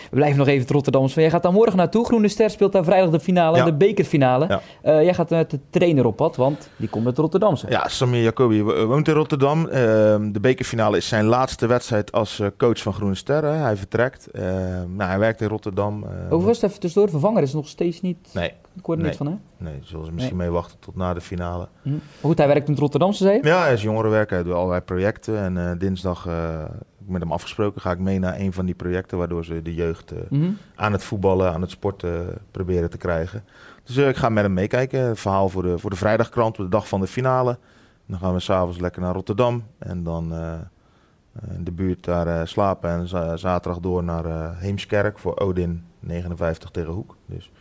We 0.09 0.15
blijven 0.15 0.37
nog 0.37 0.47
even 0.47 0.61
het 0.61 0.69
Rotterdams. 0.71 1.13
Jij 1.13 1.29
gaat 1.29 1.43
daar 1.43 1.51
morgen 1.53 1.77
naartoe. 1.77 2.05
Groene 2.05 2.27
Ster 2.27 2.49
speelt 2.49 2.71
daar 2.71 2.83
vrijdag 2.83 3.09
de 3.09 3.19
finale, 3.19 3.57
Ja. 3.57 3.65
de 3.65 3.73
bekerfinale. 3.73 4.45
Ja. 4.47 4.61
Eh, 4.81 5.03
jij 5.03 5.13
gaat 5.13 5.29
met 5.29 5.49
de 5.51 5.59
trainer 5.69 6.05
op 6.05 6.15
pad, 6.15 6.35
want 6.35 6.69
die 6.75 6.89
komt 6.89 7.05
uit 7.05 7.17
Rotterdamse. 7.17 7.65
Ja, 7.69 7.87
Samir 7.87 8.21
Jacobi 8.21 8.63
wo- 8.63 8.85
woont 8.85 9.07
in 9.07 9.13
Rotterdam. 9.13 9.67
Ehm, 9.67 10.31
de 10.31 10.39
bekerfinale 10.39 10.97
is 10.97 11.07
zijn 11.07 11.25
laatste 11.25 11.67
wedstrijd 11.67 12.11
als 12.11 12.39
eh, 12.39 12.47
coach 12.57 12.81
van 12.81 12.93
Groene 12.93 13.15
Sterren. 13.15 13.59
Hij 13.61 13.75
vertrekt. 13.77 14.27
Ehm, 14.31 14.95
nou, 14.95 15.09
hij 15.09 15.19
werkt 15.19 15.41
in 15.41 15.47
Rotterdam. 15.47 16.03
Ehm, 16.03 16.33
Overigens, 16.33 16.61
even 16.61 16.79
tussendoor, 16.79 17.09
vervanger 17.09 17.41
is 17.43 17.53
nog 17.53 17.67
steeds 17.67 18.01
niet... 18.01 18.29
Nee, 18.33 18.51
Ik 18.75 18.85
hoor 18.85 18.95
er 18.95 19.01
Nee. 19.01 19.09
niks 19.11 19.17
van, 19.23 19.27
hè? 19.27 19.65
nee, 19.69 19.79
zullen 19.83 20.05
ze 20.05 20.11
misschien 20.11 20.35
mee 20.37 20.49
wachten 20.49 20.79
tot 20.79 20.95
na 20.95 21.13
de 21.13 21.21
finale. 21.21 21.67
Hm. 21.81 21.89
Goed, 22.21 22.37
hij 22.37 22.47
werkt 22.47 22.65
in 22.65 22.71
het 22.71 22.81
Rotterdamse, 22.81 23.23
zei 23.23 23.37
je? 23.41 23.47
Ja, 23.47 23.61
hij 23.63 23.73
is 23.73 23.81
jongerenwerker. 23.81 24.35
Hij 24.35 24.43
doet 24.45 24.53
allerlei 24.53 24.81
projecten. 24.81 25.37
En 25.37 25.57
eh, 25.57 25.79
dinsdag 25.79 26.25
eh, 26.27 26.33
met 27.05 27.21
hem 27.21 27.31
afgesproken. 27.31 27.81
Ga 27.81 27.91
ik 27.91 27.99
mee 27.99 28.19
naar 28.19 28.39
een 28.39 28.53
van 28.53 28.65
die 28.65 28.75
projecten. 28.75 29.17
Waardoor 29.17 29.45
ze 29.45 29.61
de 29.61 29.73
jeugd 29.73 30.11
eh, 30.11 30.17
Mhm. 30.29 30.51
aan 30.75 30.91
het 30.91 31.03
voetballen, 31.03 31.53
aan 31.53 31.61
het 31.61 31.71
sporten 31.71 32.29
eh, 32.29 32.35
proberen 32.51 32.89
te 32.89 32.97
krijgen. 32.97 33.43
Dus 33.83 33.97
eh, 33.97 34.07
ik 34.09 34.15
ga 34.15 34.29
met 34.29 34.43
hem 34.43 34.53
meekijken. 34.53 35.17
Verhaal 35.17 35.49
voor 35.49 35.63
de, 35.63 35.77
voor 35.77 35.89
de 35.89 35.95
vrijdagkrant. 35.95 36.57
Op 36.59 36.63
de 36.65 36.69
dag 36.71 36.87
van 36.87 36.99
de 37.01 37.07
finale. 37.07 37.57
Dan 38.05 38.19
gaan 38.19 38.33
we 38.33 38.39
s'avonds 38.39 38.79
lekker 38.79 39.01
naar 39.01 39.13
Rotterdam. 39.13 39.63
En 39.77 40.03
dan 40.03 40.33
in 41.55 41.63
de 41.63 41.71
buurt 41.71 42.03
daar 42.03 42.47
slapen. 42.47 42.89
En 42.89 43.07
za- 43.07 43.37
zaterdag 43.37 43.79
door 43.81 44.03
naar 44.03 44.55
Heemskerk 44.57 45.19
voor 45.19 45.37
Odin 45.39 45.83
59 45.99 46.69
tegen 46.69 46.91
Hoek. 46.93 47.15
Dus 47.25 47.51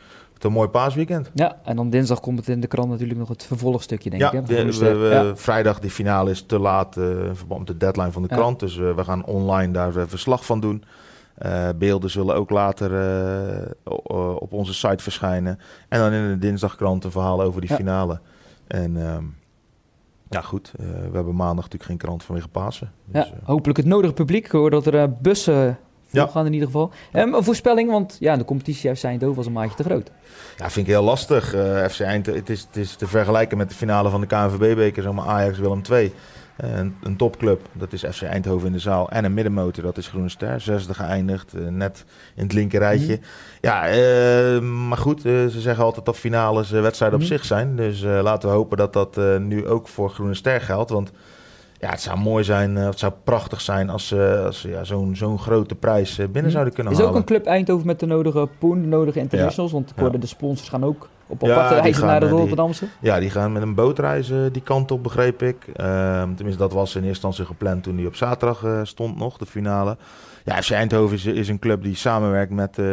het 0.42 0.48
een 0.50 0.56
mooi 0.56 0.68
paasweekend. 0.68 1.30
Ja, 1.34 1.56
en 1.64 1.76
dan 1.76 1.90
dinsdag 1.90 2.20
komt 2.20 2.38
het 2.38 2.48
in 2.48 2.60
de 2.60 2.66
krant 2.66 2.90
natuurlijk 2.90 3.18
nog 3.18 3.28
het 3.28 3.44
vervolgstukje, 3.44 4.10
denk 4.10 4.22
ja, 4.22 4.28
ik. 4.32 4.46
Hè? 4.48 4.56
van 4.56 4.70
we- 4.78 4.96
we- 4.96 5.08
Ja. 5.08 5.36
vrijdag 5.36 5.78
die 5.78 5.90
finale 5.90 6.30
is 6.30 6.42
te 6.42 6.58
laat 6.58 6.96
eh, 6.96 7.04
in 7.26 7.36
verband 7.36 7.58
met 7.60 7.68
de 7.68 7.76
deadline 7.76 8.12
van 8.12 8.22
de 8.22 8.28
Ja. 8.30 8.36
krant. 8.36 8.60
Dus 8.60 8.78
eh, 8.78 8.94
we 8.94 9.04
gaan 9.04 9.24
online 9.24 9.72
daar 9.72 9.92
verslag 10.08 10.44
van 10.44 10.60
doen. 10.60 10.84
Eh, 11.34 11.68
beelden 11.76 12.10
zullen 12.10 12.34
ook 12.34 12.50
later 12.50 12.90
op 14.38 14.52
onze 14.52 14.74
site 14.74 15.02
verschijnen. 15.02 15.58
En 15.88 16.00
dan 16.00 16.12
in 16.12 16.28
de 16.28 16.38
dinsdagkrant 16.38 17.04
een 17.04 17.10
verhaal 17.10 17.42
over 17.42 17.60
die 17.60 17.74
finale. 17.74 18.20
En 18.66 18.96
ehm, 19.06 19.24
ja, 20.30 20.40
goed. 20.40 20.72
we 20.76 21.10
hebben 21.12 21.36
maandag 21.36 21.64
natuurlijk 21.64 21.84
geen 21.84 21.96
krant 21.96 22.22
vanwege 22.24 22.48
Pasen. 22.48 22.92
Dus, 23.04 23.24
Ja, 23.28 23.34
hopelijk 23.42 23.78
het 23.78 23.86
nodige 23.86 24.12
publiek. 24.14 24.44
Ik 24.44 24.50
hoor 24.50 24.70
dat 24.70 24.86
er 24.86 25.12
bussen 25.12 25.78
Ja. 26.10 26.22
volgaan 26.24 26.46
in 26.46 26.52
ieder 26.52 26.66
geval. 26.68 26.90
Ehm, 27.12 27.34
een 27.34 27.44
voorspelling, 27.44 27.90
want 27.90 28.16
ja, 28.20 28.36
de 28.36 28.44
competitie 28.44 28.88
uit 28.88 29.04
Eindhoven 29.04 29.36
was 29.36 29.46
een 29.46 29.52
maatje 29.52 29.76
te 29.76 29.82
groot. 29.82 30.10
Ja, 30.56 30.70
vind 30.70 30.86
ik 30.86 30.92
heel 30.92 31.02
lastig. 31.02 31.54
Eh, 31.54 31.84
FC 31.88 32.00
Eindhoven, 32.00 32.40
het 32.40 32.50
is, 32.50 32.60
het 32.60 32.76
is 32.76 32.94
te 32.94 33.06
vergelijken 33.06 33.58
met 33.58 33.68
de 33.68 33.74
finale 33.74 34.10
van 34.10 34.20
de 34.20 34.26
KNVB-beker, 34.26 35.02
zeg 35.02 35.12
maar 35.12 35.26
Ajax 35.26 35.58
Willem 35.58 35.82
II. 35.90 36.12
Eh, 36.56 36.76
Een, 36.78 36.96
een 37.02 37.16
topclub, 37.16 37.60
dat 37.72 37.92
is 37.92 38.04
FC 38.12 38.22
Eindhoven 38.22 38.66
in 38.66 38.72
de 38.72 38.78
zaal. 38.78 39.10
En 39.10 39.24
een 39.24 39.34
middenmotor, 39.34 39.82
dat 39.84 39.96
is 39.98 40.08
Groene 40.08 40.28
Ster. 40.28 40.60
Zesde 40.60 40.94
geëindigd, 40.94 41.54
eh, 41.54 41.60
net 41.66 42.04
in 42.36 42.42
het 42.42 42.52
linker 42.52 42.78
rijtje. 42.78 43.14
Mhm. 43.14 43.24
Ja, 43.60 44.60
maar 44.60 44.98
goed, 44.98 45.20
ze 45.20 45.60
zeggen 45.60 45.84
altijd 45.84 46.04
dat 46.06 46.16
finales 46.16 46.70
wedstrijden 46.70 47.18
Mhm. 47.18 47.28
op 47.28 47.34
zich 47.36 47.44
zijn. 47.46 47.76
Dus 47.76 48.02
laten 48.02 48.48
we 48.48 48.54
hopen 48.54 48.76
dat 48.76 48.92
dat 48.92 49.16
nu 49.38 49.66
ook 49.66 49.88
voor 49.88 50.10
Groene 50.10 50.34
Ster 50.34 50.60
geldt. 50.60 50.90
Want 50.90 51.10
ja, 51.80 51.90
het 51.90 52.00
zou 52.00 52.18
mooi 52.18 52.44
zijn, 52.44 52.76
eh, 52.76 52.84
het 52.84 52.98
zou 52.98 53.12
prachtig 53.24 53.60
zijn 53.60 53.90
als 53.90 54.06
ze 54.08 54.42
als, 54.46 54.60
ze, 54.60 54.68
ja, 54.68 54.84
zo'n 54.84 55.16
zo'n 55.16 55.38
grote 55.38 55.74
prijs 55.74 56.10
eh, 56.10 56.24
binnen 56.24 56.42
Mhm. 56.42 56.50
zouden 56.50 56.74
kunnen 56.74 56.92
Is 56.92 56.98
halen. 56.98 57.12
ook 57.14 57.18
een 57.20 57.26
club 57.26 57.46
Eindhoven 57.46 57.86
met 57.86 58.00
de 58.00 58.06
nodige 58.06 58.48
poen, 58.58 58.80
de 58.82 58.88
nodige 58.88 59.18
internationals. 59.18 59.72
Want 59.72 59.92
Ja. 59.96 60.08
de 60.08 60.26
sponsors 60.26 60.68
gaan 60.68 60.84
ook 60.84 61.08
op 61.26 61.44
aparte 61.44 61.74
reizen 61.74 61.94
gaan, 61.94 62.06
naar 62.06 62.20
de 62.20 62.24
eh, 62.26 62.30
die- 62.30 62.40
Rotterdamse. 62.40 62.86
Ja, 63.00 63.20
die 63.20 63.30
gaan 63.30 63.52
met 63.52 63.62
een 63.62 63.74
bootreis 63.74 64.30
eh, 64.30 64.38
die 64.52 64.62
kant 64.62 64.90
op, 64.90 65.02
begreep 65.02 65.42
ik. 65.42 65.56
Ehm, 65.74 66.34
tenminste, 66.34 66.62
dat 66.62 66.72
was 66.72 66.88
in 66.94 67.04
eerste 67.04 67.08
instantie 67.08 67.44
gepland 67.44 67.82
toen 67.82 67.96
die 67.96 68.06
op 68.06 68.14
zaterdag 68.16 68.64
eh, 68.64 68.80
stond 68.82 69.16
nog, 69.18 69.36
de 69.38 69.46
finale. 69.46 69.96
Ja, 70.44 70.62
FC 70.62 70.70
Eindhoven 70.70 71.16
is, 71.16 71.26
is 71.26 71.48
een 71.48 71.58
club 71.58 71.82
die 71.82 71.94
samenwerkt 71.96 72.52
met, 72.52 72.78
eh, 72.78 72.86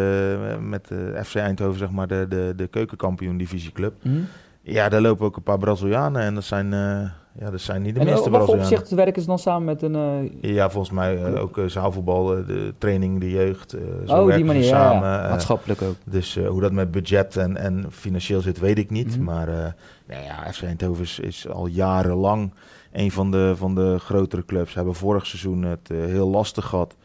met 0.61 0.91
eh, 0.91 1.21
FC 1.23 1.35
Eindhoven, 1.35 1.77
zeg 1.79 1.91
maar, 1.91 2.07
de, 2.07 2.25
de, 2.29 2.53
de 2.55 2.67
keukenkampioen 2.67 3.37
divisieclub. 3.37 3.93
Mhm. 4.03 4.15
Ja, 4.61 4.89
daar 4.89 5.01
lopen 5.01 5.25
ook 5.25 5.35
een 5.35 5.43
paar 5.43 5.57
Brazilianen 5.57 6.21
en 6.21 6.33
dat 6.33 6.43
zijn, 6.43 6.73
eh, 6.73 7.09
ja, 7.39 7.49
dat 7.51 7.61
zijn 7.61 7.81
niet 7.81 7.93
de 7.95 7.99
En 7.99 8.07
voor 8.17 8.29
Brazilianen. 8.29 8.59
opzicht 8.63 8.89
werken 8.91 9.21
ze 9.21 9.27
dan 9.27 9.39
samen 9.39 9.65
met 9.65 9.81
een... 9.81 9.95
eh, 10.41 10.53
Ja, 10.53 10.69
volgens 10.69 10.93
mij 10.93 11.23
eh, 11.23 11.41
ook 11.41 11.57
eh, 11.57 11.65
zaalvoetbal, 11.65 12.25
de 12.25 12.73
training, 12.77 13.19
de 13.19 13.29
jeugd. 13.29 13.73
eh, 13.73 13.81
zo 14.05 14.19
oh, 14.19 14.25
werken 14.25 14.25
die 14.27 14.37
ze 14.37 14.43
manier, 14.45 14.63
ja, 14.63 14.69
samen. 14.91 15.07
ja. 15.09 15.23
eh, 15.23 15.29
Maatschappelijk 15.29 15.81
ook. 15.81 15.95
dus 16.05 16.35
eh, 16.35 16.47
hoe 16.47 16.61
dat 16.61 16.71
met 16.71 16.91
budget 16.91 17.35
en, 17.37 17.57
en 17.57 17.85
financieel 17.91 18.41
zit, 18.41 18.59
weet 18.59 18.77
ik 18.77 18.89
niet. 18.89 19.15
Mhm. 19.15 19.23
Maar 19.23 19.47
eh 19.47 19.71
nou 20.07 20.23
ja, 20.23 20.51
FC 20.51 20.63
Eindhoven 20.63 21.03
is, 21.03 21.19
is 21.19 21.47
al 21.49 21.67
jarenlang 21.67 22.53
een 22.91 23.11
van 23.11 23.31
de, 23.31 23.53
van 23.55 23.75
de 23.75 23.95
grotere 23.99 24.45
clubs. 24.45 24.71
Ze 24.71 24.77
hebben 24.77 24.95
vorig 24.95 25.25
seizoen 25.25 25.61
het 25.63 25.89
eh, 25.91 25.97
heel 25.97 26.27
lastig 26.29 26.65
gehad. 26.65 26.95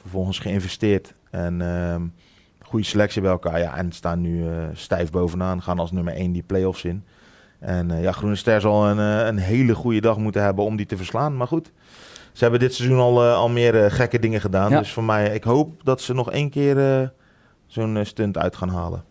Vervolgens 0.00 0.38
geïnvesteerd. 0.38 1.14
En 1.30 1.60
ehm 1.62 2.02
goede 2.62 2.84
selectie 2.84 3.22
bij 3.22 3.30
elkaar. 3.30 3.58
Ja, 3.58 3.76
en 3.76 3.92
staan 3.92 4.20
nu 4.20 4.46
eh, 4.48 4.52
stijf 4.72 5.10
bovenaan. 5.10 5.62
Gaan 5.62 5.78
als 5.78 5.92
nummer 5.92 6.14
1 6.14 6.32
die 6.32 6.42
play-offs 6.42 6.84
in. 6.84 7.04
En 7.60 8.00
ja, 8.00 8.12
Groene 8.12 8.36
Ster 8.36 8.60
zal 8.60 8.88
een, 8.88 8.98
een 8.98 9.38
hele 9.38 9.74
goede 9.74 10.00
dag 10.00 10.16
moeten 10.16 10.42
hebben 10.42 10.64
om 10.64 10.76
die 10.76 10.86
te 10.86 10.96
verslaan. 10.96 11.36
Maar 11.36 11.46
goed, 11.46 11.72
ze 12.32 12.42
hebben 12.42 12.60
dit 12.60 12.74
seizoen 12.74 12.98
al, 12.98 13.22
al 13.22 13.48
meer 13.48 13.90
gekke 13.90 14.18
dingen 14.18 14.40
gedaan. 14.40 14.70
Dus 14.70 14.92
voor 14.92 15.04
mij, 15.04 15.34
ik 15.34 15.44
hoop 15.44 15.84
dat 15.84 16.00
ze 16.00 16.14
nog 16.14 16.30
één 16.30 16.50
keer 16.50 17.12
zo'n 17.66 17.98
stunt 18.02 18.38
uit 18.38 18.56
gaan 18.56 18.68
halen. 18.68 19.04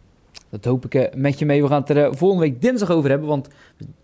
Dat 0.49 0.65
hoop 0.65 0.93
ik 0.93 1.15
met 1.15 1.39
je 1.39 1.45
mee. 1.45 1.61
We 1.61 1.67
gaan 1.67 1.81
het 1.81 1.89
er 1.89 2.17
volgende 2.17 2.43
week 2.43 2.61
dinsdag 2.61 2.91
over 2.91 3.09
hebben. 3.09 3.27
Want 3.27 3.47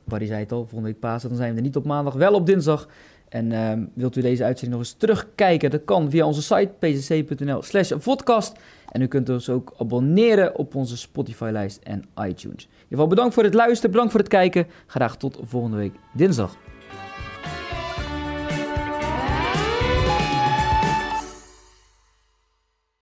Barry 0.03 0.25
zei 0.25 0.39
het 0.39 0.51
al, 0.51 0.59
volgende 0.59 0.83
week 0.83 0.99
Pasen, 0.99 1.29
dan 1.29 1.37
zijn 1.37 1.51
we 1.51 1.57
er 1.57 1.63
niet 1.63 1.75
op 1.75 1.85
maandag, 1.85 2.13
wel 2.13 2.33
op 2.33 2.45
dinsdag. 2.45 2.87
En 3.35 3.51
uh, 3.51 3.71
wilt 3.93 4.15
u 4.15 4.21
deze 4.21 4.43
uitzending 4.43 4.79
nog 4.79 4.89
eens 4.89 4.97
terugkijken? 4.97 5.69
Dat 5.69 5.85
kan 5.85 6.09
via 6.09 6.25
onze 6.25 6.41
site 6.41 6.71
pcc.nl 6.79 7.61
slash 7.61 7.91
podcast. 8.03 8.59
En 8.91 9.01
u 9.01 9.07
kunt 9.07 9.29
ons 9.29 9.49
ook 9.49 9.73
abonneren 9.77 10.55
op 10.55 10.75
onze 10.75 10.97
Spotify-lijst 10.97 11.79
en 11.83 12.03
iTunes. 12.17 12.63
In 12.63 12.69
ieder 12.71 12.87
geval 12.89 13.07
bedankt 13.07 13.33
voor 13.33 13.43
het 13.43 13.53
luisteren, 13.53 13.91
bedankt 13.91 14.11
voor 14.11 14.19
het 14.19 14.29
kijken. 14.29 14.67
Graag 14.85 15.17
tot 15.17 15.39
volgende 15.43 15.77
week 15.77 15.93
dinsdag. 16.13 16.57